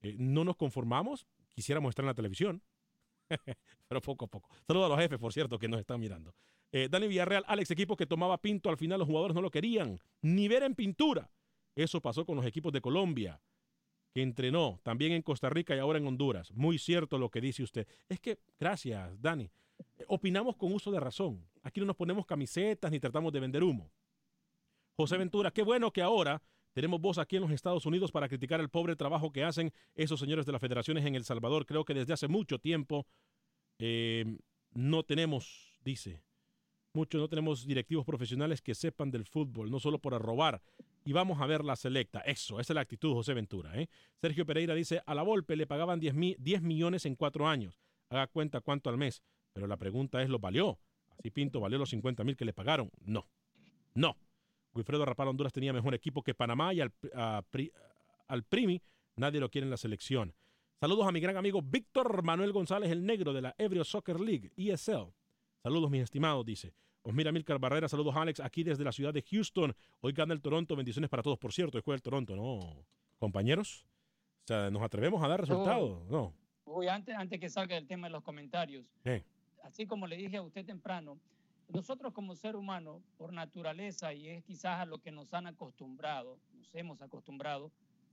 [0.03, 2.63] Eh, no nos conformamos, quisiéramos estar en la televisión,
[3.89, 4.51] pero poco a poco.
[4.67, 6.35] Saludos a los jefes, por cierto, que nos están mirando.
[6.71, 10.01] Eh, Dani Villarreal, Alex, equipo que tomaba pinto, al final los jugadores no lo querían,
[10.23, 11.31] ni ver en pintura.
[11.75, 13.41] Eso pasó con los equipos de Colombia,
[14.13, 16.53] que entrenó también en Costa Rica y ahora en Honduras.
[16.53, 17.87] Muy cierto lo que dice usted.
[18.09, 19.51] Es que, gracias, Dani.
[20.07, 21.45] Opinamos con uso de razón.
[21.63, 23.91] Aquí no nos ponemos camisetas ni tratamos de vender humo.
[24.97, 26.41] José Ventura, qué bueno que ahora
[26.73, 30.21] tenemos voz aquí en los Estados Unidos para criticar el pobre trabajo que hacen esos
[30.21, 31.67] señores de las federaciones en El Salvador.
[31.67, 33.07] Creo que desde hace mucho tiempo
[33.79, 34.39] eh,
[34.73, 36.23] no tenemos, dice,
[36.93, 40.63] mucho no tenemos directivos profesionales que sepan del fútbol, no solo por robar,
[41.05, 42.21] y vamos a ver la selecta.
[42.21, 43.79] Eso, esa es la actitud José Ventura.
[43.79, 43.89] ¿eh?
[44.21, 47.79] Sergio Pereira dice, a la Volpe le pagaban 10, 10 millones en cuatro años.
[48.09, 49.23] Haga cuenta cuánto al mes.
[49.53, 50.79] Pero la pregunta es, ¿lo valió?
[51.19, 52.91] Así Pinto valió los 50 mil que le pagaron.
[53.01, 53.29] No,
[53.95, 54.17] no.
[54.73, 56.93] Wilfredo Rapal Honduras tenía mejor equipo que Panamá y al,
[58.27, 58.83] al Primi
[59.17, 60.35] nadie lo quiere en la selección.
[60.81, 64.51] Saludos a mi gran amigo Víctor Manuel González, el negro de la Ebrio Soccer League,
[64.57, 65.15] ESL.
[65.63, 66.75] Saludos, mis estimados, dice.
[67.05, 69.77] Pues mira, Milcar Barrera, saludos Alex, aquí desde la ciudad de Houston.
[70.01, 71.37] Hoy gana el Toronto, bendiciones para todos.
[71.37, 72.87] Por cierto, hoy juega el Toronto, ¿no?
[73.19, 73.85] Compañeros,
[74.45, 76.03] o sea, ¿nos atrevemos a dar resultados?
[76.09, 76.33] No.
[76.65, 78.87] Uy, antes, antes que salga el tema de los comentarios,
[79.63, 81.19] así como le dije a usted temprano,
[81.69, 86.39] nosotros como ser humano, por naturaleza, y es quizás a lo que nos han acostumbrado,
[86.55, 87.71] nos hemos acostumbrado,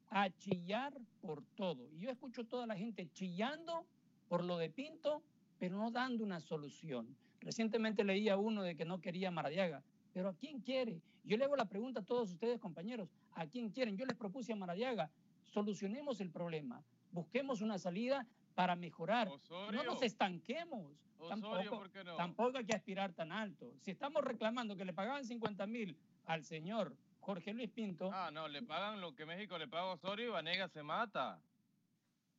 [0.09, 1.87] a chillar por todo.
[1.93, 3.85] Y yo escucho toda la gente chillando
[4.27, 5.23] por lo de Pinto,
[5.59, 7.15] pero no dando una solución.
[7.41, 11.01] Recientemente leía uno de que no quería Maradiaga, pero ¿a quién quiere?
[11.23, 13.97] Yo le hago la pregunta a todos ustedes, compañeros, ¿a quién quieren?
[13.97, 15.09] Yo les propuse a Maradiaga,
[15.45, 18.25] solucionemos el problema, busquemos una salida
[18.55, 19.29] para mejorar.
[19.71, 20.91] No nos estanquemos.
[21.27, 21.83] tampoco,
[22.17, 23.73] tampoco hay que aspirar tan alto.
[23.81, 28.09] Si estamos reclamando que le pagaban 50 mil al señor Jorge Luis Pinto.
[28.11, 31.39] Ah, no, le pagan lo que México le paga a Osorio y Vanega se mata.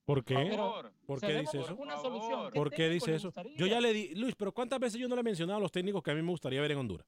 [0.05, 0.35] ¿Por qué?
[0.35, 1.77] Pero ¿Por qué dice eso?
[1.77, 2.51] Una solución.
[2.51, 3.33] ¿Qué ¿Por qué dice eso?
[3.57, 5.71] Yo ya le di, Luis, pero ¿cuántas veces yo no le he mencionado a los
[5.71, 7.07] técnicos que a mí me gustaría ver en Honduras?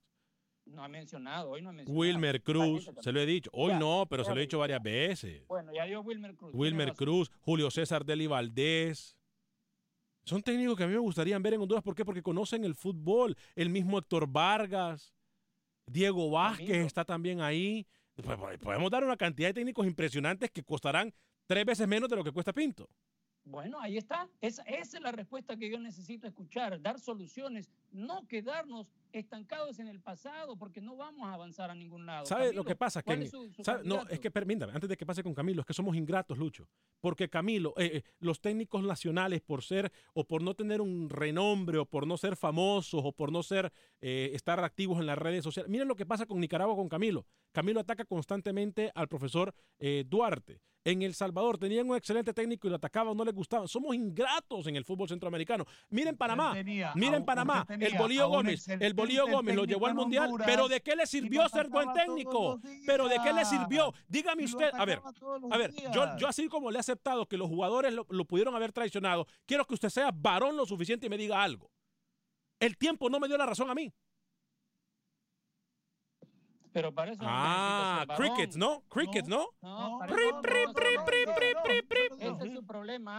[0.67, 2.01] No ha mencionado, hoy no ha mencionado.
[2.01, 3.51] Wilmer Cruz, se lo he dicho.
[3.53, 5.47] Hoy Ya, no, pero ya se lo he dicho varias veces.
[5.47, 6.55] Bueno, ya dio Wilmer Cruz.
[6.55, 6.95] Wilmer.
[6.95, 9.17] Cruz, Julio César Deli Valdés.
[10.25, 11.83] Son técnicos que a mí me gustaría ver en Honduras.
[11.83, 12.05] ¿Por qué?
[12.05, 13.37] Porque conocen el fútbol.
[13.55, 15.15] El mismo Héctor Vargas,
[15.87, 17.87] Diego Vázquez está también ahí.
[18.15, 21.13] Pues, pues, Podemos dar una cantidad de técnicos impresionantes que costarán
[21.47, 22.89] tres veces menos de lo que cuesta Pinto.
[23.45, 24.29] Bueno, ahí está.
[24.41, 30.01] Esa, es la respuesta que yo necesito escuchar, dar soluciones, no quedarnos estancados en el
[30.01, 32.27] pasado, porque no vamos a avanzar a ningún lado.
[32.27, 33.01] ¿Sabe Camilo, lo que pasa?
[33.01, 33.83] Que ¿cuál en- es su- su ¿sabe?
[33.85, 36.69] No, es que permítame, antes de que pase con Camilo, es que somos ingratos, Lucho.
[37.01, 41.79] Porque Camilo, eh, eh, los técnicos nacionales, por ser o por no tener un renombre,
[41.79, 45.45] o por no ser famosos, o por no ser eh, estar activos en las redes
[45.45, 45.71] sociales.
[45.71, 47.27] Miren lo que pasa con Nicaragua con Camilo.
[47.53, 49.55] Camilo ataca constantemente al profesor
[50.07, 50.61] Duarte.
[50.87, 53.67] En El Salvador tenían un excelente técnico y lo atacaban, no les gustaba.
[53.67, 55.65] Somos ingratos en el fútbol centroamericano.
[55.89, 56.55] Miren Panamá,
[56.95, 60.69] miren Panamá, el un Gómez, el Bolillo excelente Gómez lo llevó al Mundial, Honduras pero
[60.69, 62.59] ¿de qué le sirvió ser buen técnico?
[62.87, 63.93] Pero ¿de qué le sirvió?
[64.09, 65.01] Dígame usted, a ver,
[65.51, 68.55] a ver, yo, yo así como le he aceptado que los jugadores lo, lo pudieron
[68.55, 71.71] haber traicionado, quiero que usted sea varón lo suficiente y me diga algo.
[72.61, 73.93] El tiempo no me dio la razón a mí.
[76.73, 78.27] Pero para eso no Ah, varón.
[78.35, 78.83] crickets, ¿no?
[78.89, 79.47] Crickets, ¿no?
[79.63, 80.43] No, no, no,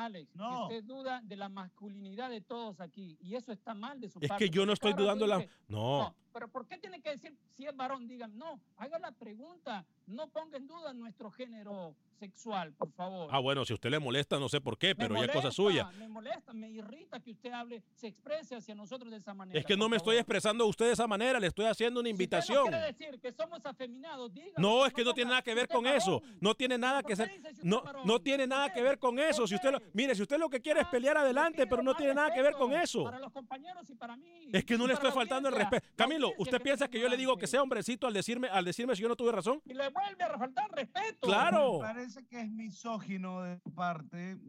[0.06, 0.36] Alex.
[0.36, 0.64] No.
[0.64, 3.18] usted duda de la masculinidad de todos aquí.
[3.22, 4.46] Y eso está mal de su Es parte.
[4.46, 5.40] que yo no estoy dudando la...
[5.40, 6.16] dice, No.
[6.36, 8.10] Pero ¿por qué tiene que decir si es varón?
[8.10, 9.86] Digan, no, haga la pregunta.
[10.06, 13.30] No ponga en duda nuestro género sexual, por favor.
[13.32, 15.90] Ah, bueno, si usted le molesta, no sé por qué, pero ya es cosa suya.
[15.98, 19.58] Me molesta, me irrita que usted hable, se exprese hacia nosotros de esa manera.
[19.60, 20.14] Es que no me favor.
[20.14, 22.66] estoy expresando a usted de esa manera, le estoy haciendo una Si usted invitación.
[22.66, 24.54] no quiere decir que somos afeminados, dígalo.
[24.58, 26.22] No, es que no tiene nada que ver con eso.
[26.42, 27.32] No tiene nada que ser.
[27.64, 29.48] No, no tiene nada que ver con eso.
[29.48, 32.14] Si usted lo, mire, si usted lo que quiere es pelear adelante, pero no tiene
[32.14, 33.04] nada que ver con eso.
[33.04, 34.50] Para los compañeros y para mí.
[34.54, 35.86] Es que no le estoy faltando el respeto.
[35.96, 39.02] Camilo, ¿usted piensa que yo le digo que sea hombrecito al decirme, al decirme si
[39.02, 39.62] yo no tuve razón?
[39.66, 41.28] Y le vuelve a faltar respeto.
[41.28, 41.74] Claro.
[41.80, 44.40] Me parece que es misógino de parte, r-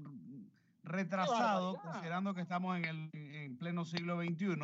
[0.85, 4.57] retrasado, considerando que estamos en el en pleno siglo XXI.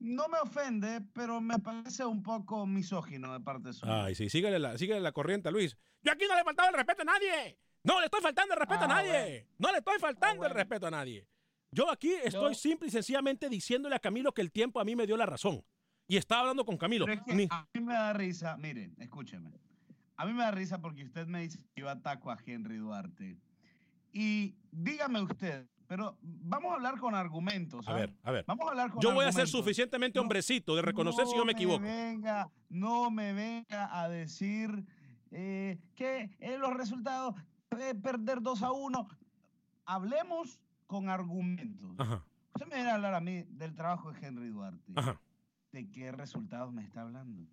[0.00, 4.04] No me ofende, pero me parece un poco misógino de parte suya.
[4.04, 5.76] Ay, sí, síguele la, síguele la corriente Luis.
[6.02, 7.58] Yo aquí no le he faltado el respeto a nadie.
[7.82, 9.10] No le estoy faltando el respeto a Ah, nadie.
[9.10, 9.46] bueno.
[9.58, 11.26] No le estoy faltando el respeto a nadie.
[11.72, 14.94] Yo aquí estoy Yo- simple y sencillamente diciéndole a Camilo que el tiempo a mí
[14.94, 15.64] me dio la razón.
[16.08, 17.04] Y estaba hablando con Camilo.
[17.04, 19.52] Pero es que Ni- a mí me da risa, mire, escúcheme.
[20.16, 23.38] A mí me da risa porque usted me dice que yo ataco a Henry Duarte.
[24.10, 27.86] Y dígame usted, pero vamos a hablar con argumentos.
[27.86, 27.94] A ¿ah?
[27.94, 28.44] ver, a ver.
[28.48, 31.52] Vamos a hablar con Yo voy a ser suficientemente hombrecito de reconocer si yo me
[31.52, 31.82] equivoco.
[31.82, 34.86] venga, no me venga a decir
[35.30, 37.34] eh, que en los resultados
[37.78, 39.08] eh, perder 2 a 1.
[39.84, 41.94] Hablemos con argumentos.
[41.98, 44.92] Ajá, Usted me viene a hablar a mí del trabajo de Henry Duarte.
[44.96, 45.20] ajá.
[45.72, 47.46] ¿De qué resultados me está hablando?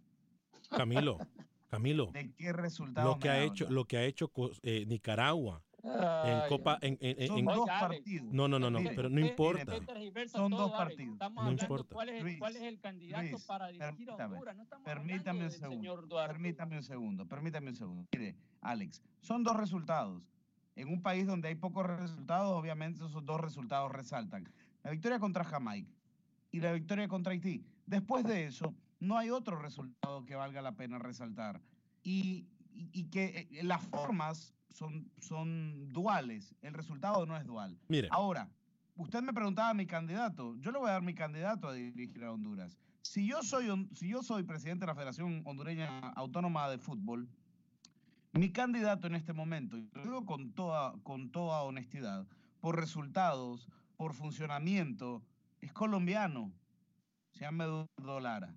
[0.70, 1.18] Camilo,
[1.70, 2.08] Camilo.
[2.12, 3.46] ¿De qué resultados Lo que me ha habla?
[3.54, 4.32] hecho, lo que ha hecho
[4.64, 8.34] eh, Nicaragua en Copa, en, en- en- Son en- dos partidos.
[8.34, 9.76] no, no, no, no, pero no importa.
[10.30, 11.14] Son dos partidos.
[11.14, 11.94] Estamos No importa.
[11.94, 14.56] cuál es, el, Luis, cuál es el candidato Luis, para dirigir a permítame, Honduras.
[14.56, 15.76] No estamos Permítame un segundo.
[15.78, 16.34] señor Duarte.
[16.34, 17.28] Permítame un segundo.
[17.28, 18.06] Permítame un segundo.
[18.14, 20.24] Mire, Alex, son dos resultados.
[20.76, 24.50] En un país donde hay pocos resultados, obviamente esos dos resultados resaltan.
[24.84, 25.92] La victoria contra Jamaica
[26.52, 27.64] y la victoria contra Haití.
[27.86, 31.62] Después de eso, no hay otro resultado que valga la pena resaltar.
[32.04, 36.56] Y, y- y que eh, las formas son, son duales.
[36.62, 37.78] El resultado no es dual.
[37.88, 38.08] Mire.
[38.12, 38.50] Ahora,
[38.96, 40.56] usted me preguntaba mi candidato.
[40.60, 42.78] Yo le voy a dar mi candidato a dirigir a Honduras.
[43.02, 47.30] Si yo soy, si yo soy presidente de la Federación Hondureña Autónoma de Fútbol,
[48.34, 52.26] mi candidato en este momento, y lo digo con toda, con toda honestidad,
[52.60, 55.24] por resultados, por funcionamiento,
[55.62, 56.52] es colombiano.
[57.36, 58.56] Se llama Eduardo Lara.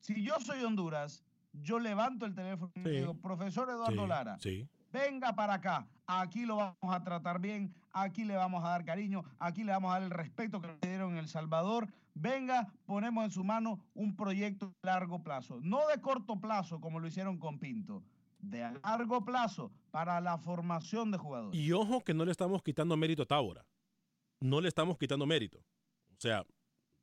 [0.00, 2.88] Si yo soy Honduras, yo levanto el teléfono y Sí.
[2.90, 4.68] digo, profesor Eduardo Sí, Lara, sí.
[4.92, 9.22] venga para acá, aquí lo vamos a tratar bien, aquí le vamos a dar cariño,
[9.38, 13.24] aquí le vamos a dar el respeto que le dieron en El Salvador, venga, ponemos
[13.24, 17.38] en su mano un proyecto de largo plazo, no de corto plazo como lo hicieron
[17.38, 18.02] con Pinto,
[18.38, 21.58] de largo plazo para la formación de jugadores.
[21.60, 23.64] Y ojo que no le estamos quitando mérito a Tábora.
[24.40, 25.58] No le estamos quitando mérito.
[25.58, 26.44] O sea,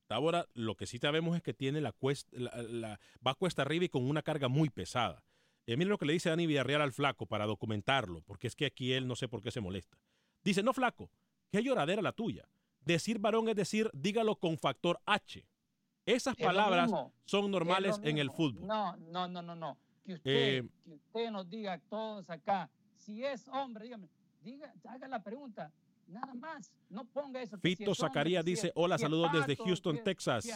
[0.10, 3.86] Tábora lo que sí sabemos es que tiene la cuesta, la, la- va cuesta arriba
[3.86, 5.24] y con una carga muy pesada.
[5.68, 8.66] Eh, mire lo que le dice Dani Villarreal al flaco para documentarlo, porque es que
[8.66, 10.00] aquí él no sé por qué se molesta.
[10.44, 11.12] Dice, no flaco,
[11.52, 12.50] que lloradera la tuya.
[12.84, 15.46] Decir varón es decir, dígalo con factor H.
[16.08, 16.90] Esas Es palabras
[17.26, 18.66] son es normales en el fútbol.
[18.66, 19.78] No, no, no, no, no.
[20.04, 20.32] Que usted,
[20.64, 24.10] Eh, que usted nos diga a todos acá, si es hombre, dígame,
[24.42, 25.72] diga, haga la pregunta.
[26.10, 26.72] Nada más.
[26.90, 27.58] No ponga eso.
[27.60, 30.48] Fito Zacarías dice, hola, saludos desde Houston, Texas.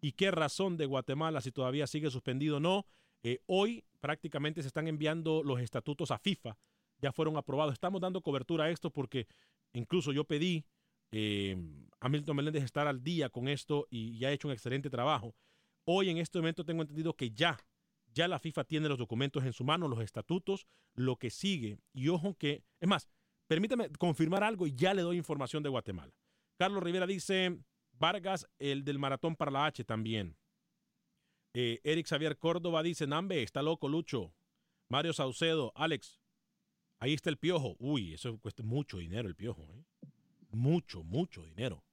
[0.00, 2.60] ¿Y qué razón de Guatemala si todavía sigue suspendido?
[2.60, 2.86] No.
[3.22, 6.58] Eh, hoy prácticamente se están enviando los estatutos a FIFA.
[7.00, 7.72] Ya fueron aprobados.
[7.72, 9.26] Estamos dando cobertura a esto porque
[9.72, 10.64] incluso yo pedí
[11.12, 11.56] eh,
[12.00, 15.34] a Milton Meléndez estar al día con esto y ya ha hecho un excelente trabajo.
[15.84, 17.58] Hoy en este momento tengo entendido que ya,
[18.12, 21.78] ya la FIFA tiene los documentos en su mano, los estatutos, lo que sigue.
[21.92, 23.08] Y ojo que, es más,
[23.46, 26.12] permítame confirmar algo y ya le doy información de Guatemala.
[26.58, 27.58] Carlos Rivera dice,
[27.92, 30.36] Vargas, el del maratón para la H también.
[31.54, 34.34] Eh, Eric Xavier Córdoba dice, Nambe, está loco Lucho.
[34.88, 36.20] Mario Saucedo, Alex,
[37.00, 37.76] ahí está el piojo.
[37.78, 39.62] Uy, eso cuesta mucho dinero el piojo.
[39.72, 39.84] ¿eh?
[40.50, 41.84] Mucho, mucho dinero.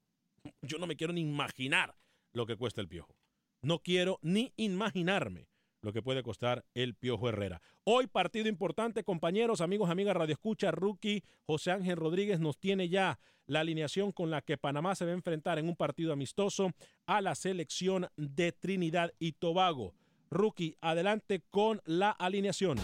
[0.61, 1.97] Yo no me quiero ni imaginar
[2.33, 3.15] lo que cuesta el piojo.
[3.61, 5.47] No quiero ni imaginarme
[5.83, 7.61] lo que puede costar el Piojo Herrera.
[7.83, 13.19] Hoy partido importante, compañeros, amigos, amigas, Radio Escucha, rookie José Ángel Rodríguez nos tiene ya
[13.45, 16.71] la alineación con la que Panamá se va a enfrentar en un partido amistoso
[17.05, 19.93] a la selección de Trinidad y Tobago.
[20.31, 22.77] Rookie, adelante con la alineación.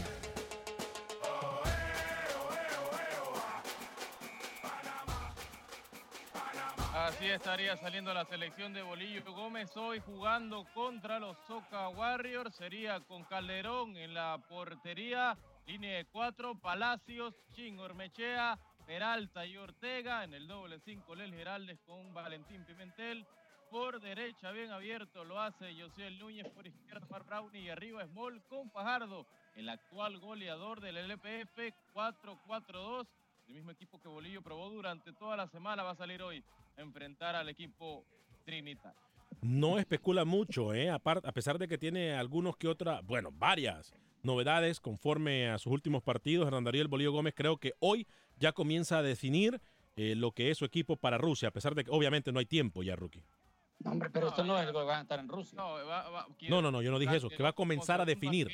[7.20, 12.56] Así estaría saliendo la selección de Bolillo Gómez hoy jugando contra los Soca Warriors.
[12.56, 18.58] Sería con Calderón en la portería, línea de cuatro, Palacios, Chingor Mechea,
[18.88, 20.24] Peralta y Ortega.
[20.24, 23.28] En el doble cinco, Lel Geraldes con Valentín Pimentel.
[23.70, 26.48] Por derecha, bien abierto, lo hace José Núñez.
[26.48, 27.64] Por izquierda, Mar Brownie.
[27.64, 29.26] Y arriba, Small con Fajardo,
[29.58, 33.08] el actual goleador del LPF 4-4-2
[33.50, 36.44] el mismo equipo que Bolillo probó durante toda la semana va a salir hoy
[36.80, 38.06] enfrentar al equipo
[38.46, 38.94] Trinidad.
[39.42, 40.90] No especula mucho, ¿eh?
[40.90, 46.04] a pesar de que tiene algunos que otras, bueno, varias novedades conforme a sus últimos
[46.04, 46.48] partidos.
[46.48, 48.08] Hernán Darío Bolillo Gómez creo que hoy
[48.38, 49.62] ya comienza a definir
[49.96, 52.46] eh, lo que es su equipo para Rusia, a pesar de que obviamente no hay
[52.46, 53.24] tiempo ya, rookie.
[53.80, 55.58] No, hombre, pero esto no es lo que van a estar en Rusia.
[55.58, 58.50] No, no, no, yo no dije eso, que va a comenzar a definir.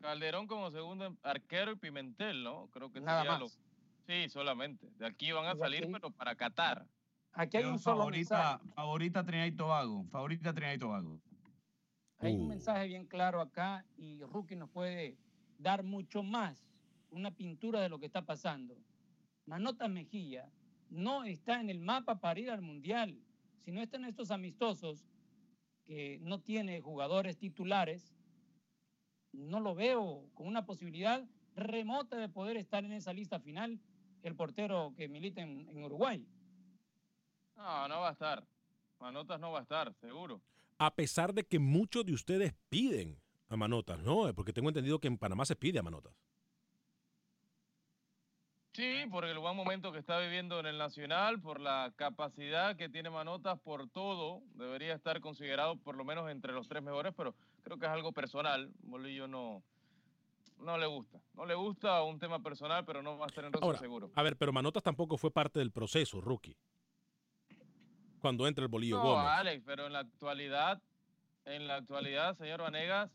[0.00, 2.68] Calderón como segundo arquero y Pimentel, ¿no?
[2.70, 3.58] Creo que Nada más.
[4.06, 4.88] Sí, solamente.
[4.98, 6.86] De aquí van a salir, pero para Qatar.
[7.32, 8.74] Aquí hay un solo favorita, mensaje.
[8.74, 10.04] favorita Trinidad y Tobago.
[10.10, 11.20] Favorita Trinidad y Tobago.
[12.18, 12.46] Hay un Uh.
[12.48, 15.16] mensaje bien claro acá y Rookie nos puede
[15.58, 16.66] dar mucho más,
[17.10, 18.76] una pintura de lo que está pasando.
[19.46, 20.50] Manota Mejía
[20.90, 23.18] no está en el mapa para ir al Mundial.
[23.64, 25.06] Si no está en estos amistosos,
[25.86, 28.12] que no tiene jugadores titulares,
[29.32, 31.24] no lo veo con una posibilidad
[31.54, 33.78] remota de poder estar en esa lista final
[34.22, 36.26] el portero que milita en, en Uruguay.
[37.60, 38.42] No, no va a estar.
[38.98, 40.40] Manotas no va a estar, seguro.
[40.78, 44.32] A pesar de que muchos de ustedes piden a Manotas, ¿no?
[44.34, 46.14] Porque tengo entendido que en Panamá se pide a Manotas.
[48.72, 52.88] Sí, por el buen momento que está viviendo en el Nacional, por la capacidad que
[52.88, 57.34] tiene Manotas, por todo, debería estar considerado por lo menos entre los tres mejores, pero
[57.62, 58.70] creo que es algo personal.
[58.82, 59.62] Bolillo no,
[60.60, 61.20] no le gusta.
[61.34, 64.10] No le gusta un tema personal, pero no va a estar en Rosso Ahora, seguro.
[64.14, 66.56] a ver, pero Manotas tampoco fue parte del proceso, rookie.
[68.20, 69.26] Cuando entra el Bolillo No, Gómez.
[69.26, 70.82] Alex, pero en la actualidad,
[71.44, 73.10] en la actualidad, señor Vanegas,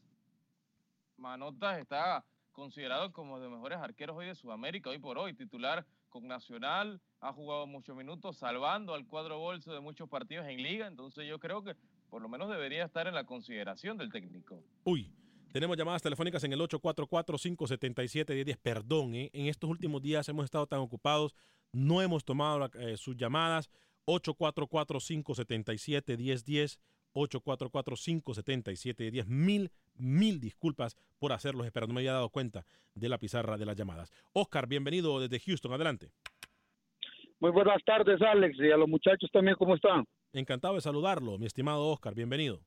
[1.17, 5.85] Manotas está considerado como de los mejores arqueros hoy de Sudamérica, hoy por hoy, titular
[6.09, 10.87] con Nacional, ha jugado muchos minutos, salvando al cuadro bolso de muchos partidos en liga,
[10.87, 11.75] entonces yo creo que
[12.09, 14.63] por lo menos debería estar en la consideración del técnico.
[14.85, 15.11] Uy,
[15.51, 18.57] tenemos llamadas telefónicas en el 844-577-1010.
[18.61, 19.29] Perdón, ¿eh?
[19.33, 21.35] en estos últimos días hemos estado tan ocupados,
[21.71, 23.69] no hemos tomado eh, sus llamadas.
[24.07, 26.79] 844-577-1010.
[27.15, 29.25] 844-577-10.
[29.27, 31.87] Mil, mil disculpas por hacerlos esperar.
[31.87, 34.11] No me había dado cuenta de la pizarra de las llamadas.
[34.33, 35.73] Oscar, bienvenido desde Houston.
[35.73, 36.11] Adelante.
[37.39, 40.05] Muy buenas tardes, Alex, y a los muchachos también, ¿cómo están?
[40.33, 42.15] Encantado de saludarlo, mi estimado Oscar.
[42.15, 42.61] Bienvenido.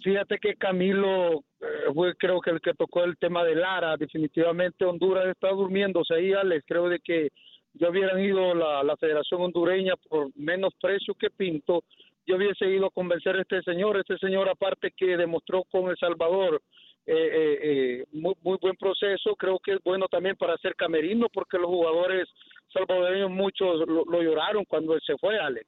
[0.00, 3.96] Fíjate que Camilo eh, fue creo que el que tocó el tema de Lara.
[3.96, 6.64] Definitivamente Honduras está durmiéndose ahí, Alex.
[6.66, 7.30] Creo de que
[7.78, 11.84] ya hubieran ido la, la Federación Hondureña por menos precio que Pinto.
[12.26, 13.96] Yo hubiese ido a convencer a este señor.
[13.96, 16.60] Este señor, aparte que demostró con El Salvador
[17.06, 21.28] eh, eh, eh, muy, muy buen proceso, creo que es bueno también para ser camerino
[21.32, 22.28] porque los jugadores
[22.70, 25.66] salvadoreños muchos lo, lo lloraron cuando él se fue, Alex.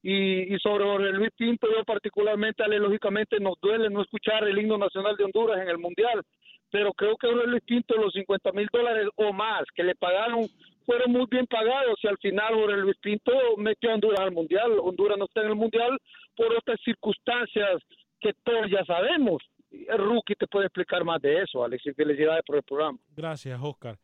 [0.00, 4.56] Y, y sobre Jorge Luis Pinto, yo particularmente, Ale, lógicamente nos duele no escuchar el
[4.56, 6.22] himno nacional de Honduras en el Mundial,
[6.70, 10.46] pero creo que Jorge Luis Pinto, los 50 mil dólares o más que le pagaron,
[10.86, 14.78] fueron muy bien pagados y al final Jorge Luis Pinto metió a Honduras al Mundial.
[14.80, 15.98] Honduras no está en el Mundial
[16.36, 17.82] por otras circunstancias
[18.20, 19.42] que todos ya sabemos.
[19.70, 22.98] Rookie te puede explicar más de eso, Alex, y felicidades por el programa.
[23.14, 23.98] Gracias, Oscar.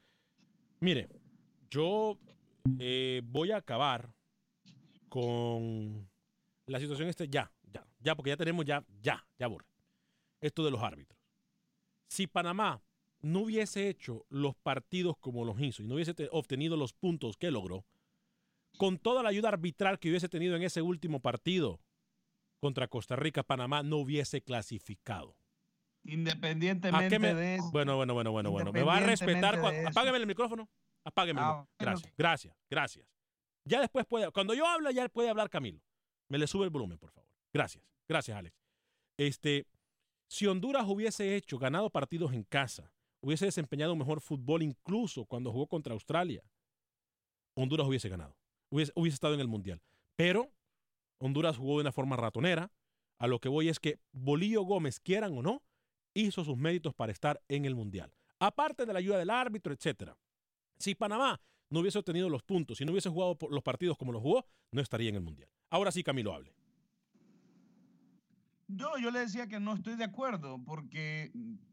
[0.80, 1.08] Mire,
[1.70, 2.18] yo
[2.78, 4.08] eh, voy a acabar
[5.08, 6.08] con
[6.66, 9.66] la situación este ya, ya, ya, porque ya tenemos ya, ya, ya borre.
[10.40, 11.18] Esto de los árbitros.
[12.08, 12.82] Si Panamá
[13.22, 17.36] no hubiese hecho los partidos como los hizo y no hubiese te- obtenido los puntos
[17.36, 17.84] que logró,
[18.78, 21.80] con toda la ayuda arbitral que hubiese tenido en ese último partido
[22.60, 25.36] contra Costa Rica, Panamá no hubiese clasificado.
[26.04, 27.70] ¿A Independientemente me- de eso.
[27.72, 28.72] Bueno, bueno, bueno, bueno, bueno.
[28.72, 29.60] Me va a respetar.
[29.60, 29.88] Cuando-.
[29.88, 30.68] Apágame el micrófono.
[31.04, 31.68] Apágame el Ah, micrófono.
[31.78, 33.06] Gracias, gracias, gracias.
[33.64, 34.30] Ya después puede.
[34.32, 35.80] Cuando yo hablo, ya puede hablar Camilo.
[36.28, 37.28] Me le sube el volumen, por favor.
[37.52, 38.56] Gracias, gracias, Alex.
[39.16, 39.66] Este,
[40.28, 42.90] si Honduras hubiese hecho, ganado partidos en casa,
[43.22, 46.42] hubiese desempeñado un mejor fútbol, incluso cuando jugó contra Australia,
[47.54, 48.36] Honduras hubiese ganado.
[48.70, 49.80] Hubiese, estado en el Mundial.
[50.16, 50.50] Pero
[51.18, 52.70] Honduras jugó de una forma ratonera.
[53.18, 55.62] A lo que voy es que Bolillo Gómez, quieran o no,
[56.14, 58.12] hizo sus méritos para estar en el Mundial.
[58.40, 60.16] Aparte de la ayuda del árbitro, etcétera.
[60.78, 64.22] Si Panamá no hubiese obtenido los puntos, si no hubiese jugado los partidos como los
[64.22, 65.48] jugó, no estaría en el Mundial.
[65.70, 66.52] Ahora sí, Camilo, hable.
[68.74, 71.30] Yo, yo le decía que no estoy de acuerdo, porque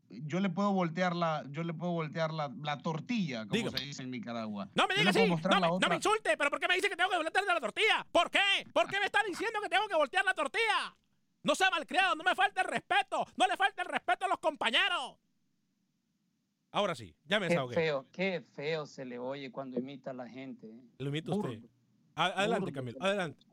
[0.10, 3.78] yo le puedo voltear la, yo le puedo voltear la, la tortilla, como Dígame.
[3.78, 4.70] se dice en Nicaragua.
[4.76, 6.76] No me Yo diga le puedo así, no me, no insulte, pero ¿por qué me
[6.76, 8.06] dice que tengo que voltear la tortilla?
[8.12, 8.40] ¿Por qué?
[8.74, 10.96] ¿Por qué me está diciendo que tengo que voltear la tortilla?
[11.44, 14.40] No sea malcriado, no me falta el respeto, no le falta el respeto a los
[14.40, 15.18] compañeros.
[16.72, 17.76] Ahora sí, ya me Qué desahogué.
[17.76, 20.68] feo, qué feo se le oye cuando imita a la gente.
[20.68, 20.82] ¿eh?
[21.00, 21.50] Lo imita usted.
[21.60, 21.68] Burdo.
[22.16, 22.74] Adelante, Burdo.
[22.74, 23.46] Camilo, adelante.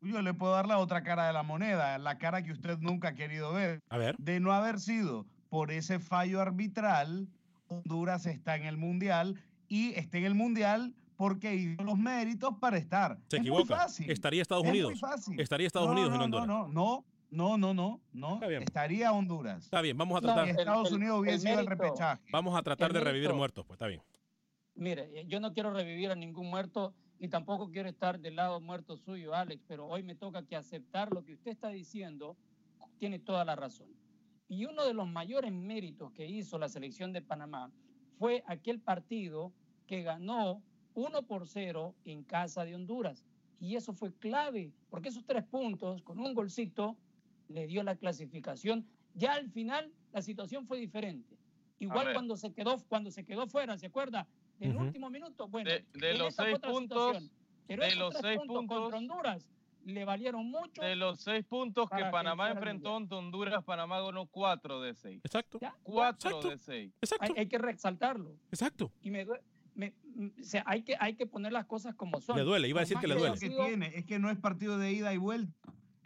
[0.00, 3.08] Yo le puedo dar la otra cara de la moneda, la cara que usted nunca
[3.08, 3.80] ha querido ver.
[3.88, 4.16] A ver.
[4.18, 7.28] De no haber sido por ese fallo arbitral,
[7.68, 12.76] Honduras está en el Mundial y está en el Mundial porque hizo los méritos para
[12.78, 13.18] estar.
[13.28, 13.76] Se Es muy equivoca.
[13.76, 14.10] fácil.
[14.10, 15.00] Estaría Estados Es muy Unidos.
[15.00, 15.40] fácil.
[15.40, 16.46] Estaría Estados No, Unidos no, en Honduras.
[16.46, 18.34] No, no, no, no, no, no.
[18.34, 18.62] Está bien.
[18.62, 19.64] Estaría Honduras.
[19.64, 20.46] Está bien, vamos a No, tratar.
[20.46, 22.22] Y Estados el- Unidos hubiese el sido el repechaje.
[22.30, 24.00] Vamos a tratar el de revivir muertos, pues está bien.
[24.76, 28.96] Mire, yo no quiero revivir a ningún muerto y tampoco quiero estar del lado muerto
[28.96, 32.36] suyo, Alex, pero hoy me toca que aceptar lo que usted está diciendo,
[32.98, 33.88] tiene toda la razón.
[34.48, 37.70] Y uno de los mayores méritos que hizo la selección de Panamá
[38.18, 39.52] fue aquel partido
[39.86, 40.62] que ganó
[40.94, 43.24] 1 por 0 en casa de Honduras.
[43.60, 46.96] Y eso fue clave, porque esos tres puntos con un golcito
[47.48, 48.86] le dio la clasificación.
[49.14, 51.36] Ya al final la situación fue diferente.
[51.80, 54.26] Igual cuando se quedó cuando se quedó fuera, ¿se acuerda?
[54.58, 57.30] Del último minuto, bueno, De- los seis puntos-.
[57.66, 59.50] Pero de los seis puntos, puntos- contra Honduras
[59.84, 60.82] le valieron mucho.
[60.82, 65.20] De los seis puntos que Panamá enfrentó ante Honduras, Panamá ganó cuatro de seis.
[65.24, 65.58] Exacto.
[65.82, 66.50] Cuatro Exacto.
[66.50, 66.92] de seis.
[67.20, 68.34] Hay, hay que resaltarlo.
[68.50, 68.90] Exacto.
[69.02, 69.40] Y me, due-
[69.74, 72.36] me- m- o sea, hay que hay que poner las cosas como son.
[72.36, 73.34] Le duele, iba a decir que le duele.
[73.34, 75.52] Lo que haya sido- tiene es que no es partido de ida y vuelta.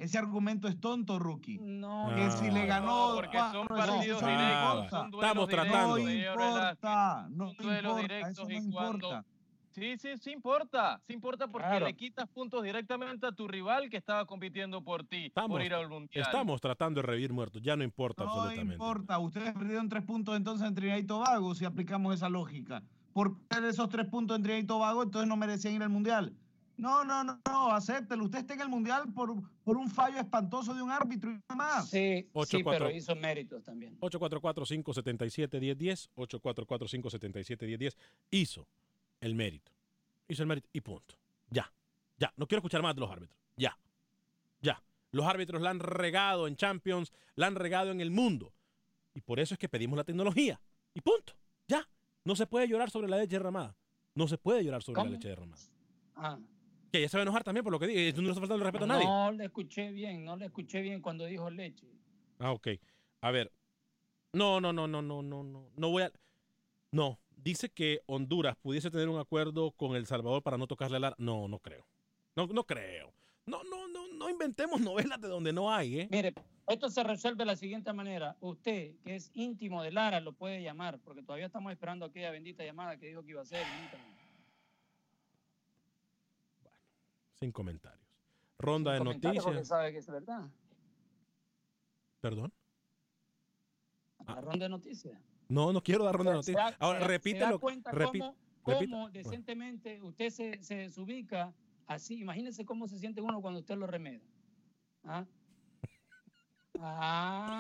[0.02, 1.58] Ese argumento es tonto, rookie.
[1.58, 3.10] No, que si le ganó.
[3.10, 5.98] No, porque son cuatro, partidos no directos, son Estamos tratando.
[5.98, 9.24] No importa, no duelos importa, directos eso no y cuando- importa.
[9.70, 11.00] Sí, sí, sí importa.
[11.06, 11.86] Sí importa porque Claro.
[11.86, 15.72] le quitas puntos directamente a tu rival que estaba compitiendo por ti, por Estamos, ir
[15.72, 16.24] al mundial.
[16.26, 17.62] estamos tratando de revivir muertos.
[17.62, 18.74] Ya no importa No absolutamente.
[18.74, 22.82] importa, ustedes perdieron tres puntos entonces en Trinidad y Tobago si aplicamos esa lógica.
[23.14, 26.34] Por perder esos tres puntos en Trinidad y Tobago, entonces no merecían ir al Mundial.
[26.76, 28.24] No, no, no, no, acéptelo.
[28.24, 31.54] Usted está en el Mundial por, por un fallo espantoso de un árbitro y nada
[31.54, 31.90] más.
[31.90, 32.86] Sí, Ocho, sí, cuatro.
[32.86, 33.98] pero hizo méritos también.
[34.00, 37.96] 844-577-1010, 844-577-1010,
[38.30, 38.66] hizo
[39.20, 39.70] el mérito.
[40.28, 41.14] Hizo el mérito y punto.
[41.50, 41.70] Ya,
[42.18, 42.32] ya.
[42.36, 43.38] No quiero escuchar más de los árbitros.
[43.56, 43.76] Ya,
[44.60, 44.82] ya.
[45.10, 48.52] Los árbitros la han regado en Champions, la han regado en el mundo.
[49.14, 50.60] Y por eso es que pedimos la tecnología.
[50.94, 51.34] Y punto.
[51.68, 51.86] Ya.
[52.24, 53.76] No se puede llorar sobre la leche derramada.
[54.14, 55.10] No se puede llorar sobre ¿Cómo?
[55.10, 55.62] la leche derramada.
[56.14, 56.38] Ah,
[56.92, 58.12] Que ella se va a enojar también por lo que dice.
[58.20, 59.06] No le está faltando el respeto a nadie.
[59.06, 61.86] no le escuché bien, no le escuché bien cuando dijo leche.
[62.38, 62.68] Ah, ok.
[63.22, 63.50] A ver.
[64.34, 65.70] No, no, no, no, no, no, no.
[65.74, 66.12] No voy a.
[66.90, 67.18] No.
[67.34, 71.14] Dice que Honduras pudiese tener un acuerdo con El Salvador para no tocarle al.
[71.16, 71.86] No, no creo.
[72.36, 73.14] No, no creo.
[73.46, 76.08] No, no, no, no inventemos novelas de donde no hay, ¿eh?
[76.10, 76.34] Mire,
[76.68, 78.36] esto se resuelve de la siguiente manera.
[78.40, 82.62] Usted, que es íntimo de Lara, lo puede llamar, porque todavía estamos esperando aquella bendita
[82.64, 83.66] llamada que dijo que iba a hacer.
[83.66, 84.22] y nunca vino.
[87.42, 88.06] Sin comentarios.
[88.56, 89.68] Ronda de Comentario porque noticias.
[89.68, 90.48] sabe que es verdad.
[92.20, 92.52] Perdón.
[94.28, 95.20] La ronda de noticias.
[95.48, 96.70] No, no quiero dar ronda de noticias.
[96.70, 101.52] da- Ahora, se repite se da repi- cómo, decentemente usted se, se desubica
[101.88, 102.20] así.
[102.20, 104.22] Imagínese cómo se siente uno cuando usted lo remeda.
[105.02, 105.26] ¿Ah?
[106.78, 107.48] Ah.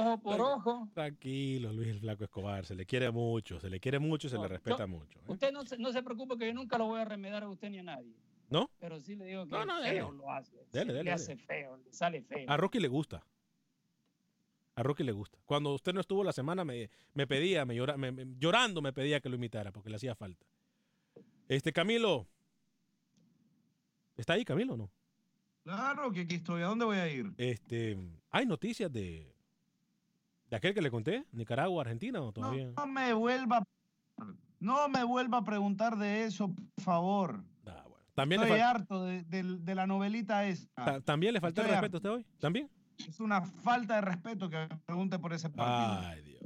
[0.00, 0.88] Ojo por ojo.
[0.94, 2.64] Tranquilo, Luis el Flaco Escobar.
[2.66, 5.18] Se le quiere mucho, se le quiere mucho y se No, le respeta yo- mucho.
[5.20, 5.24] ¿eh?
[5.28, 7.70] Usted no se, no se preocupe que yo nunca lo voy a remedar a usted
[7.70, 8.14] ni a nadie.
[8.50, 8.70] ¿No?
[8.78, 10.18] Pero sí le digo que No, no, feo dele.
[10.18, 10.56] lo hace.
[10.70, 12.44] Dele, le dele, hace feo, le sale feo.
[12.48, 13.24] A Rocky le gusta.
[14.76, 15.38] A Rocky le gusta.
[15.46, 18.92] Cuando usted no estuvo la semana, me, me pedía, me, llora- me- me- llorando me
[18.92, 20.44] pedía que lo imitara porque le hacía falta.
[21.48, 22.26] Este, Camilo.
[24.16, 24.90] ¿Está ahí, Camilo, o no?
[25.64, 26.62] Claro que aquí estoy.
[26.62, 27.32] ¿A dónde voy a ir?
[27.38, 27.96] Este,
[28.30, 29.33] ¿hay noticias de,
[30.54, 31.24] de aquel que le conté?
[31.32, 32.70] ¿Nicaragua, Argentina o todavía?
[32.76, 33.64] No me vuelva,
[34.60, 37.40] no me vuelva a preguntar de eso, por favor.
[38.14, 40.84] También le Estoy fal- harto de, de- de la novelita esta.
[40.84, 42.26] Ta- ¿También le faltó el Estoy respeto a usted hoy?
[42.38, 42.70] ¿También?
[43.08, 46.08] Es una falta de respeto que me pregunte por ese partido.
[46.08, 46.40] Ay, Dios.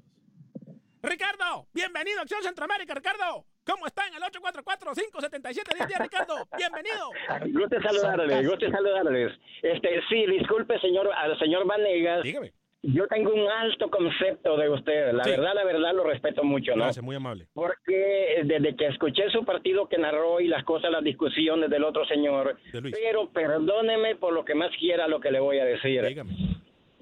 [1.02, 3.44] Ricardo, bienvenido a Acción Centroamérica, Ricardo.
[3.66, 6.48] ¿Cómo está en el 844-577-1010, Ricardo?
[6.56, 7.10] Bienvenido.
[7.52, 9.38] Gusto saludarles, gusto saludarles.
[9.62, 12.22] Este, sí, disculpe, señor, al señor Vanegas.
[12.22, 12.54] Dígame.
[12.82, 15.12] Yo tengo un alto concepto de usted.
[15.12, 15.30] La Sí.
[15.30, 16.84] verdad, la verdad, lo respeto mucho, ¿no?
[16.84, 17.46] Gracias, muy amable.
[17.52, 22.04] Porque desde que escuché su partido que narró y las cosas, las discusiones del otro
[22.06, 22.96] señor, De Luis.
[23.02, 26.02] pero perdóneme por lo que más quiera lo que le voy a decir.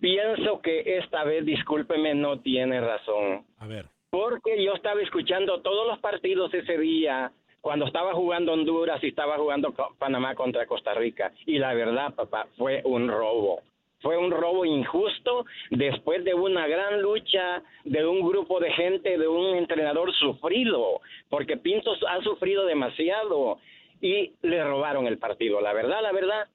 [0.00, 3.44] Pienso que esta vez, discúlpeme, no tiene razón.
[3.58, 3.86] A ver.
[4.10, 9.36] Porque yo estaba escuchando todos los partidos ese día cuando estaba jugando Honduras y estaba
[9.36, 11.32] jugando Panamá contra Costa Rica.
[11.46, 13.60] Y la verdad, papá, fue un robo.
[14.00, 19.26] Fue un robo injusto después de una gran lucha de un grupo de gente, de
[19.26, 23.58] un entrenador sufrido, porque Pintos ha sufrido demasiado
[24.00, 25.60] y le robaron el partido.
[25.60, 26.46] La verdad, la verdad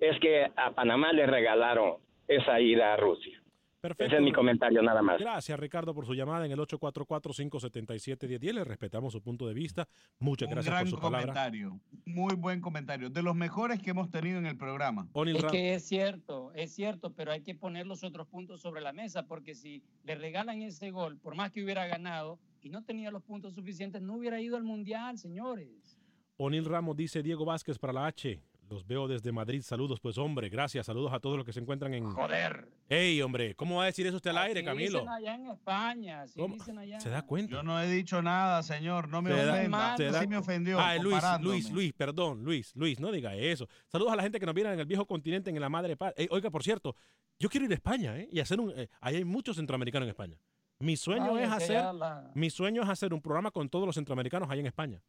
[0.00, 1.96] es que a Panamá le regalaron
[2.26, 3.40] esa ida a Rusia.
[3.80, 4.04] Perfecto.
[4.04, 5.20] Ese es mi comentario nada más.
[5.20, 8.52] Gracias, Ricardo, por su llamada en el 844-577-1010.
[8.52, 9.88] Le respetamos su punto de vista.
[10.18, 11.26] Muchas Un gracias gran por su palabra.
[11.26, 11.80] comentario.
[12.04, 13.08] Muy buen comentario.
[13.10, 15.08] De los mejores que hemos tenido en el programa.
[15.26, 18.92] Es que es cierto, es cierto, pero hay que poner los otros puntos sobre la
[18.92, 23.10] mesa, porque si le regalan ese gol, por más que hubiera ganado y no tenía
[23.12, 25.96] los puntos suficientes, no hubiera ido al Mundial, señores.
[26.36, 28.40] O'Neill Ramos dice Diego Vázquez para la H.
[28.68, 29.62] Los veo desde Madrid.
[29.62, 30.48] Saludos, pues, hombre.
[30.48, 30.86] Gracias.
[30.86, 32.04] Saludos a todos los que se encuentran en.
[32.12, 32.68] Joder.
[32.88, 34.98] Ey, hombre, ¿cómo va a decir eso usted al aire, Así Camilo?
[35.00, 37.00] dicen allá en España, así dicen allá.
[37.00, 37.52] ¿Se da cuenta?
[37.52, 39.08] Yo no he dicho nada, señor.
[39.08, 39.96] No me Se da- ofenda.
[39.96, 40.78] se da- Sí me ofendió.
[40.80, 41.22] Ay, Luis.
[41.40, 43.66] Luis, Luis, perdón, Luis, Luis, no diga eso.
[43.86, 46.28] Saludos a la gente que nos viene en el viejo continente, en la madre Ey,
[46.30, 46.94] Oiga, por cierto,
[47.38, 48.28] yo quiero ir a España, ¿eh?
[48.30, 48.70] Y hacer un.
[48.76, 50.36] eh, ahí hay muchos centroamericanos en España.
[50.80, 51.94] Mi sueño es hacer.
[51.94, 55.00] la- Mi sueño es hacer un programa con todos los centroamericanos ahí en España,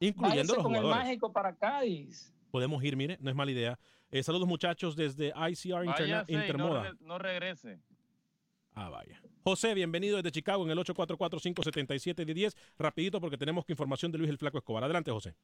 [0.00, 1.04] incluyendo Váyase los con el jugadores.
[1.06, 2.30] mágico para Cádiz.
[2.54, 3.76] Podemos ir, mire, no es mala idea.
[4.12, 5.92] Eh, saludos, muchachos, desde ICR Interna-
[6.22, 6.82] Váyase y no, Intermoda.
[6.84, 7.80] re- no regrese.
[8.76, 9.20] Ah, vaya.
[9.42, 12.54] José, bienvenido desde Chicago en el 844-577-10.
[12.78, 14.84] Rapidito porque tenemos que información de Luis el Flaco Escobar.
[14.84, 15.34] Adelante, José.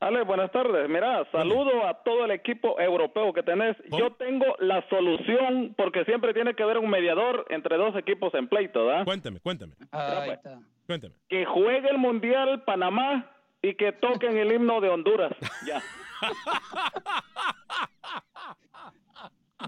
[0.00, 0.88] Ale, buenas tardes.
[0.88, 3.76] Mira, saludo a todo el equipo europeo que tenés.
[3.98, 8.48] Yo tengo la solución porque siempre tiene que haber un mediador entre dos equipos en
[8.48, 9.04] pleito, ¿verdad?
[9.04, 9.74] Cuénteme, cuénteme.
[9.92, 10.58] Ahí está.
[10.86, 11.14] Cuénteme.
[11.28, 13.30] Que juegue el Mundial Panamá
[13.60, 15.32] y que toquen el himno de Honduras.
[15.66, 15.82] Ya.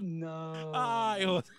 [0.01, 0.71] No.
[0.73, 1.51] Ay, José.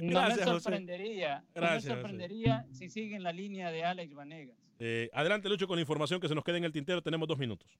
[0.00, 1.44] No Gracias, me sorprendería.
[1.54, 4.56] Gracias, no me sorprendería si siguen la línea de Alex Vanegas.
[4.78, 7.02] Eh, adelante, Lucho, con la información que se nos queda en el tintero.
[7.02, 7.78] Tenemos dos minutos.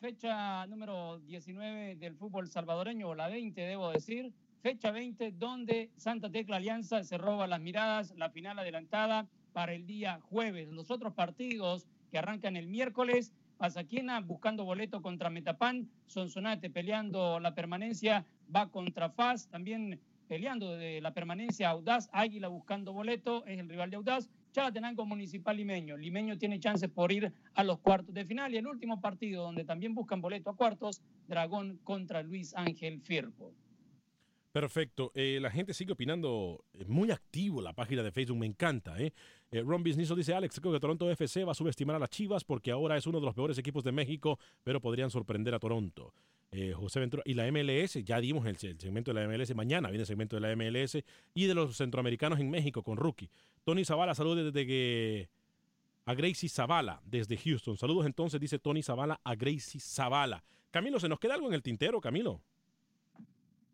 [0.00, 4.32] Fecha número 19 del fútbol salvadoreño, o la 20 debo decir.
[4.60, 9.86] Fecha 20 donde Santa Tecla Alianza se roba las miradas, la final adelantada para el
[9.86, 10.68] día jueves.
[10.68, 13.32] Los otros partidos que arrancan el miércoles,
[13.62, 21.00] Pasaquina buscando boleto contra Metapan, Sonsonate peleando la permanencia, va contra FAS, también peleando de
[21.00, 25.96] la permanencia Audaz, Águila buscando boleto, es el rival de Audaz, Chalatenango Municipal Limeño.
[25.96, 29.64] Limeño tiene chances por ir a los cuartos de final y el último partido donde
[29.64, 33.54] también buscan boleto a cuartos, Dragón contra Luis Ángel Firpo.
[34.52, 35.12] Perfecto.
[35.14, 38.38] Eh, la gente sigue opinando eh, muy activo la página de Facebook.
[38.38, 39.00] Me encanta.
[39.00, 39.14] ¿eh?
[39.52, 42.42] Eh, Ron Bisnizo dice, Alex, creo que Toronto FC va a subestimar a las Chivas
[42.42, 46.14] porque ahora es uno de los peores equipos de México, pero podrían sorprender a Toronto.
[46.50, 47.22] Eh, José Ventura.
[47.26, 49.54] Y la MLS, ya dimos el, segmento de la MLS.
[49.54, 53.30] Mañana viene el segmento de la MLS y de los centroamericanos en México con Rookie.
[53.62, 55.28] Tony Zavala, saludos desde que...
[56.04, 57.76] A Gracie Zavala, desde Houston.
[57.76, 60.42] Saludos entonces, dice Tony Zavala, a Gracie Zavala.
[60.70, 62.40] Camilo, ¿se nos queda algo en el tintero, Camilo?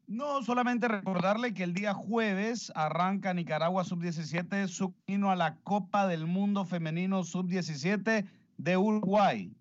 [0.09, 6.07] No, solamente recordarle que el día jueves arranca Nicaragua Sub-17 su camino a la Copa
[6.07, 9.53] del Mundo Femenino Sub-17 de Uruguay.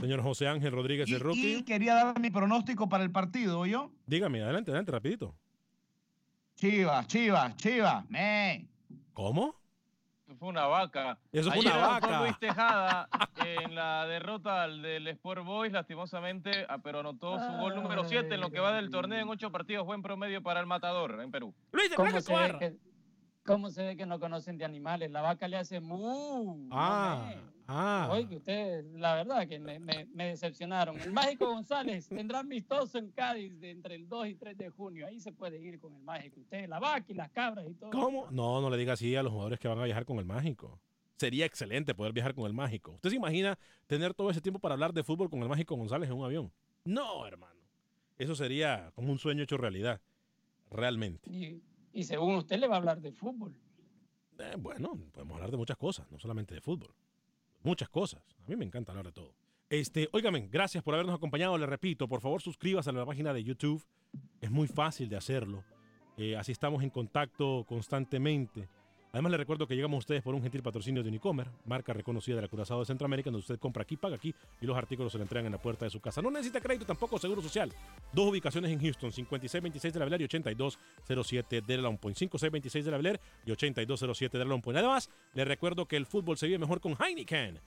[0.00, 1.56] Señor José Ángel Rodríguez de Rookie.
[1.58, 3.92] Y quería dar mi pronóstico para el partido, ¿yo?
[4.06, 5.34] Dígame, adelante, adelante, rapidito.
[6.54, 8.66] Chivas, Chivas, Chivas, me.
[9.12, 9.57] ¿Cómo?
[10.28, 11.18] Eso fue una vaca.
[11.32, 12.20] Eso fue Ayer una vaca.
[12.20, 13.08] Luis Tejada
[13.46, 18.34] en la derrota al del Sport Boys, lastimosamente, ah, pero anotó su gol número 7
[18.34, 19.86] en lo que va del torneo en 8 partidos.
[19.86, 21.54] Buen promedio para el matador en Perú.
[21.96, 22.76] ¿Cómo se, ve que,
[23.46, 25.10] ¿Cómo se ve que no conocen de animales?
[25.10, 26.68] La vaca le hace mu.
[26.72, 27.32] Ah,
[27.70, 28.08] Ah.
[28.10, 30.98] Oye, que ustedes, la verdad que me, me- me decepcionaron.
[31.00, 35.06] El Mágico González tendrá amistoso en Cádiz de entre el 2 y 3 de junio.
[35.06, 36.40] Ahí se puede ir con el Mágico.
[36.40, 37.90] Ustedes, la vaca y las cabras y todo.
[37.90, 38.26] ¿Cómo?
[38.30, 40.80] No, no le diga así a los jugadores que van a viajar con el mágico.
[41.18, 42.92] Sería excelente poder viajar con el mágico.
[42.92, 46.08] ¿Usted se imagina tener todo ese tiempo para hablar de fútbol con el mágico González
[46.08, 46.52] en un avión?
[46.84, 47.60] No, hermano.
[48.16, 50.00] Eso sería como un sueño hecho realidad.
[50.70, 51.28] Realmente.
[51.30, 51.60] Y,
[51.92, 53.54] y según usted le va a hablar de fútbol.
[54.38, 56.94] Eh, bueno, podemos hablar de muchas cosas, no solamente de fútbol.
[57.68, 58.22] Muchas cosas.
[58.46, 59.34] A mí me encanta hablar de todo.
[59.68, 61.58] Este, óigame, gracias por habernos acompañado.
[61.58, 63.84] Le repito, por favor, suscríbase a la página de YouTube.
[64.40, 65.62] Es muy fácil de hacerlo.
[66.16, 68.70] Eh, así estamos en contacto constantemente.
[69.12, 72.36] Además, le recuerdo que llegamos a ustedes por un gentil patrocinio de Unicomer, marca reconocida
[72.36, 75.18] de la Curazao de Centroamérica, donde usted compra aquí, paga aquí y los artículos se
[75.18, 76.20] le entregan en la puerta de su casa.
[76.20, 77.72] No necesita crédito, tampoco seguro social.
[78.12, 82.16] Dos ubicaciones en Houston, 5626 de la Bel y 8207 de la Long Point.
[82.18, 84.78] 5626 de la Bel y 8207 de la Long Point.
[84.78, 87.60] Además, le recuerdo que el fútbol se vive mejor con Heineken,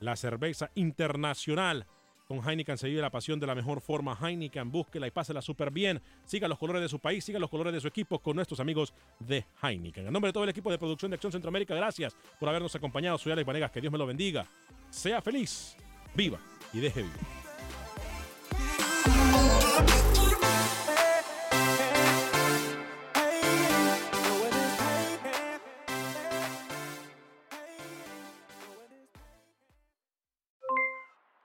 [0.00, 1.86] la cerveza internacional.
[2.28, 4.14] Con Heineken se vive la pasión de la mejor forma.
[4.20, 6.02] Heineken, búsquela y pásela súper bien.
[6.26, 8.92] Siga los colores de su país, siga los colores de su equipo con nuestros amigos
[9.18, 10.06] de Heineken.
[10.06, 13.16] En nombre de todo el equipo de producción de Acción Centroamérica, gracias por habernos acompañado.
[13.16, 14.46] Soy Alex Vanegas, que Dios me lo bendiga.
[14.90, 15.74] Sea feliz,
[16.14, 16.38] viva
[16.74, 17.47] y deje vivir.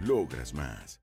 [0.00, 1.00] Logras más.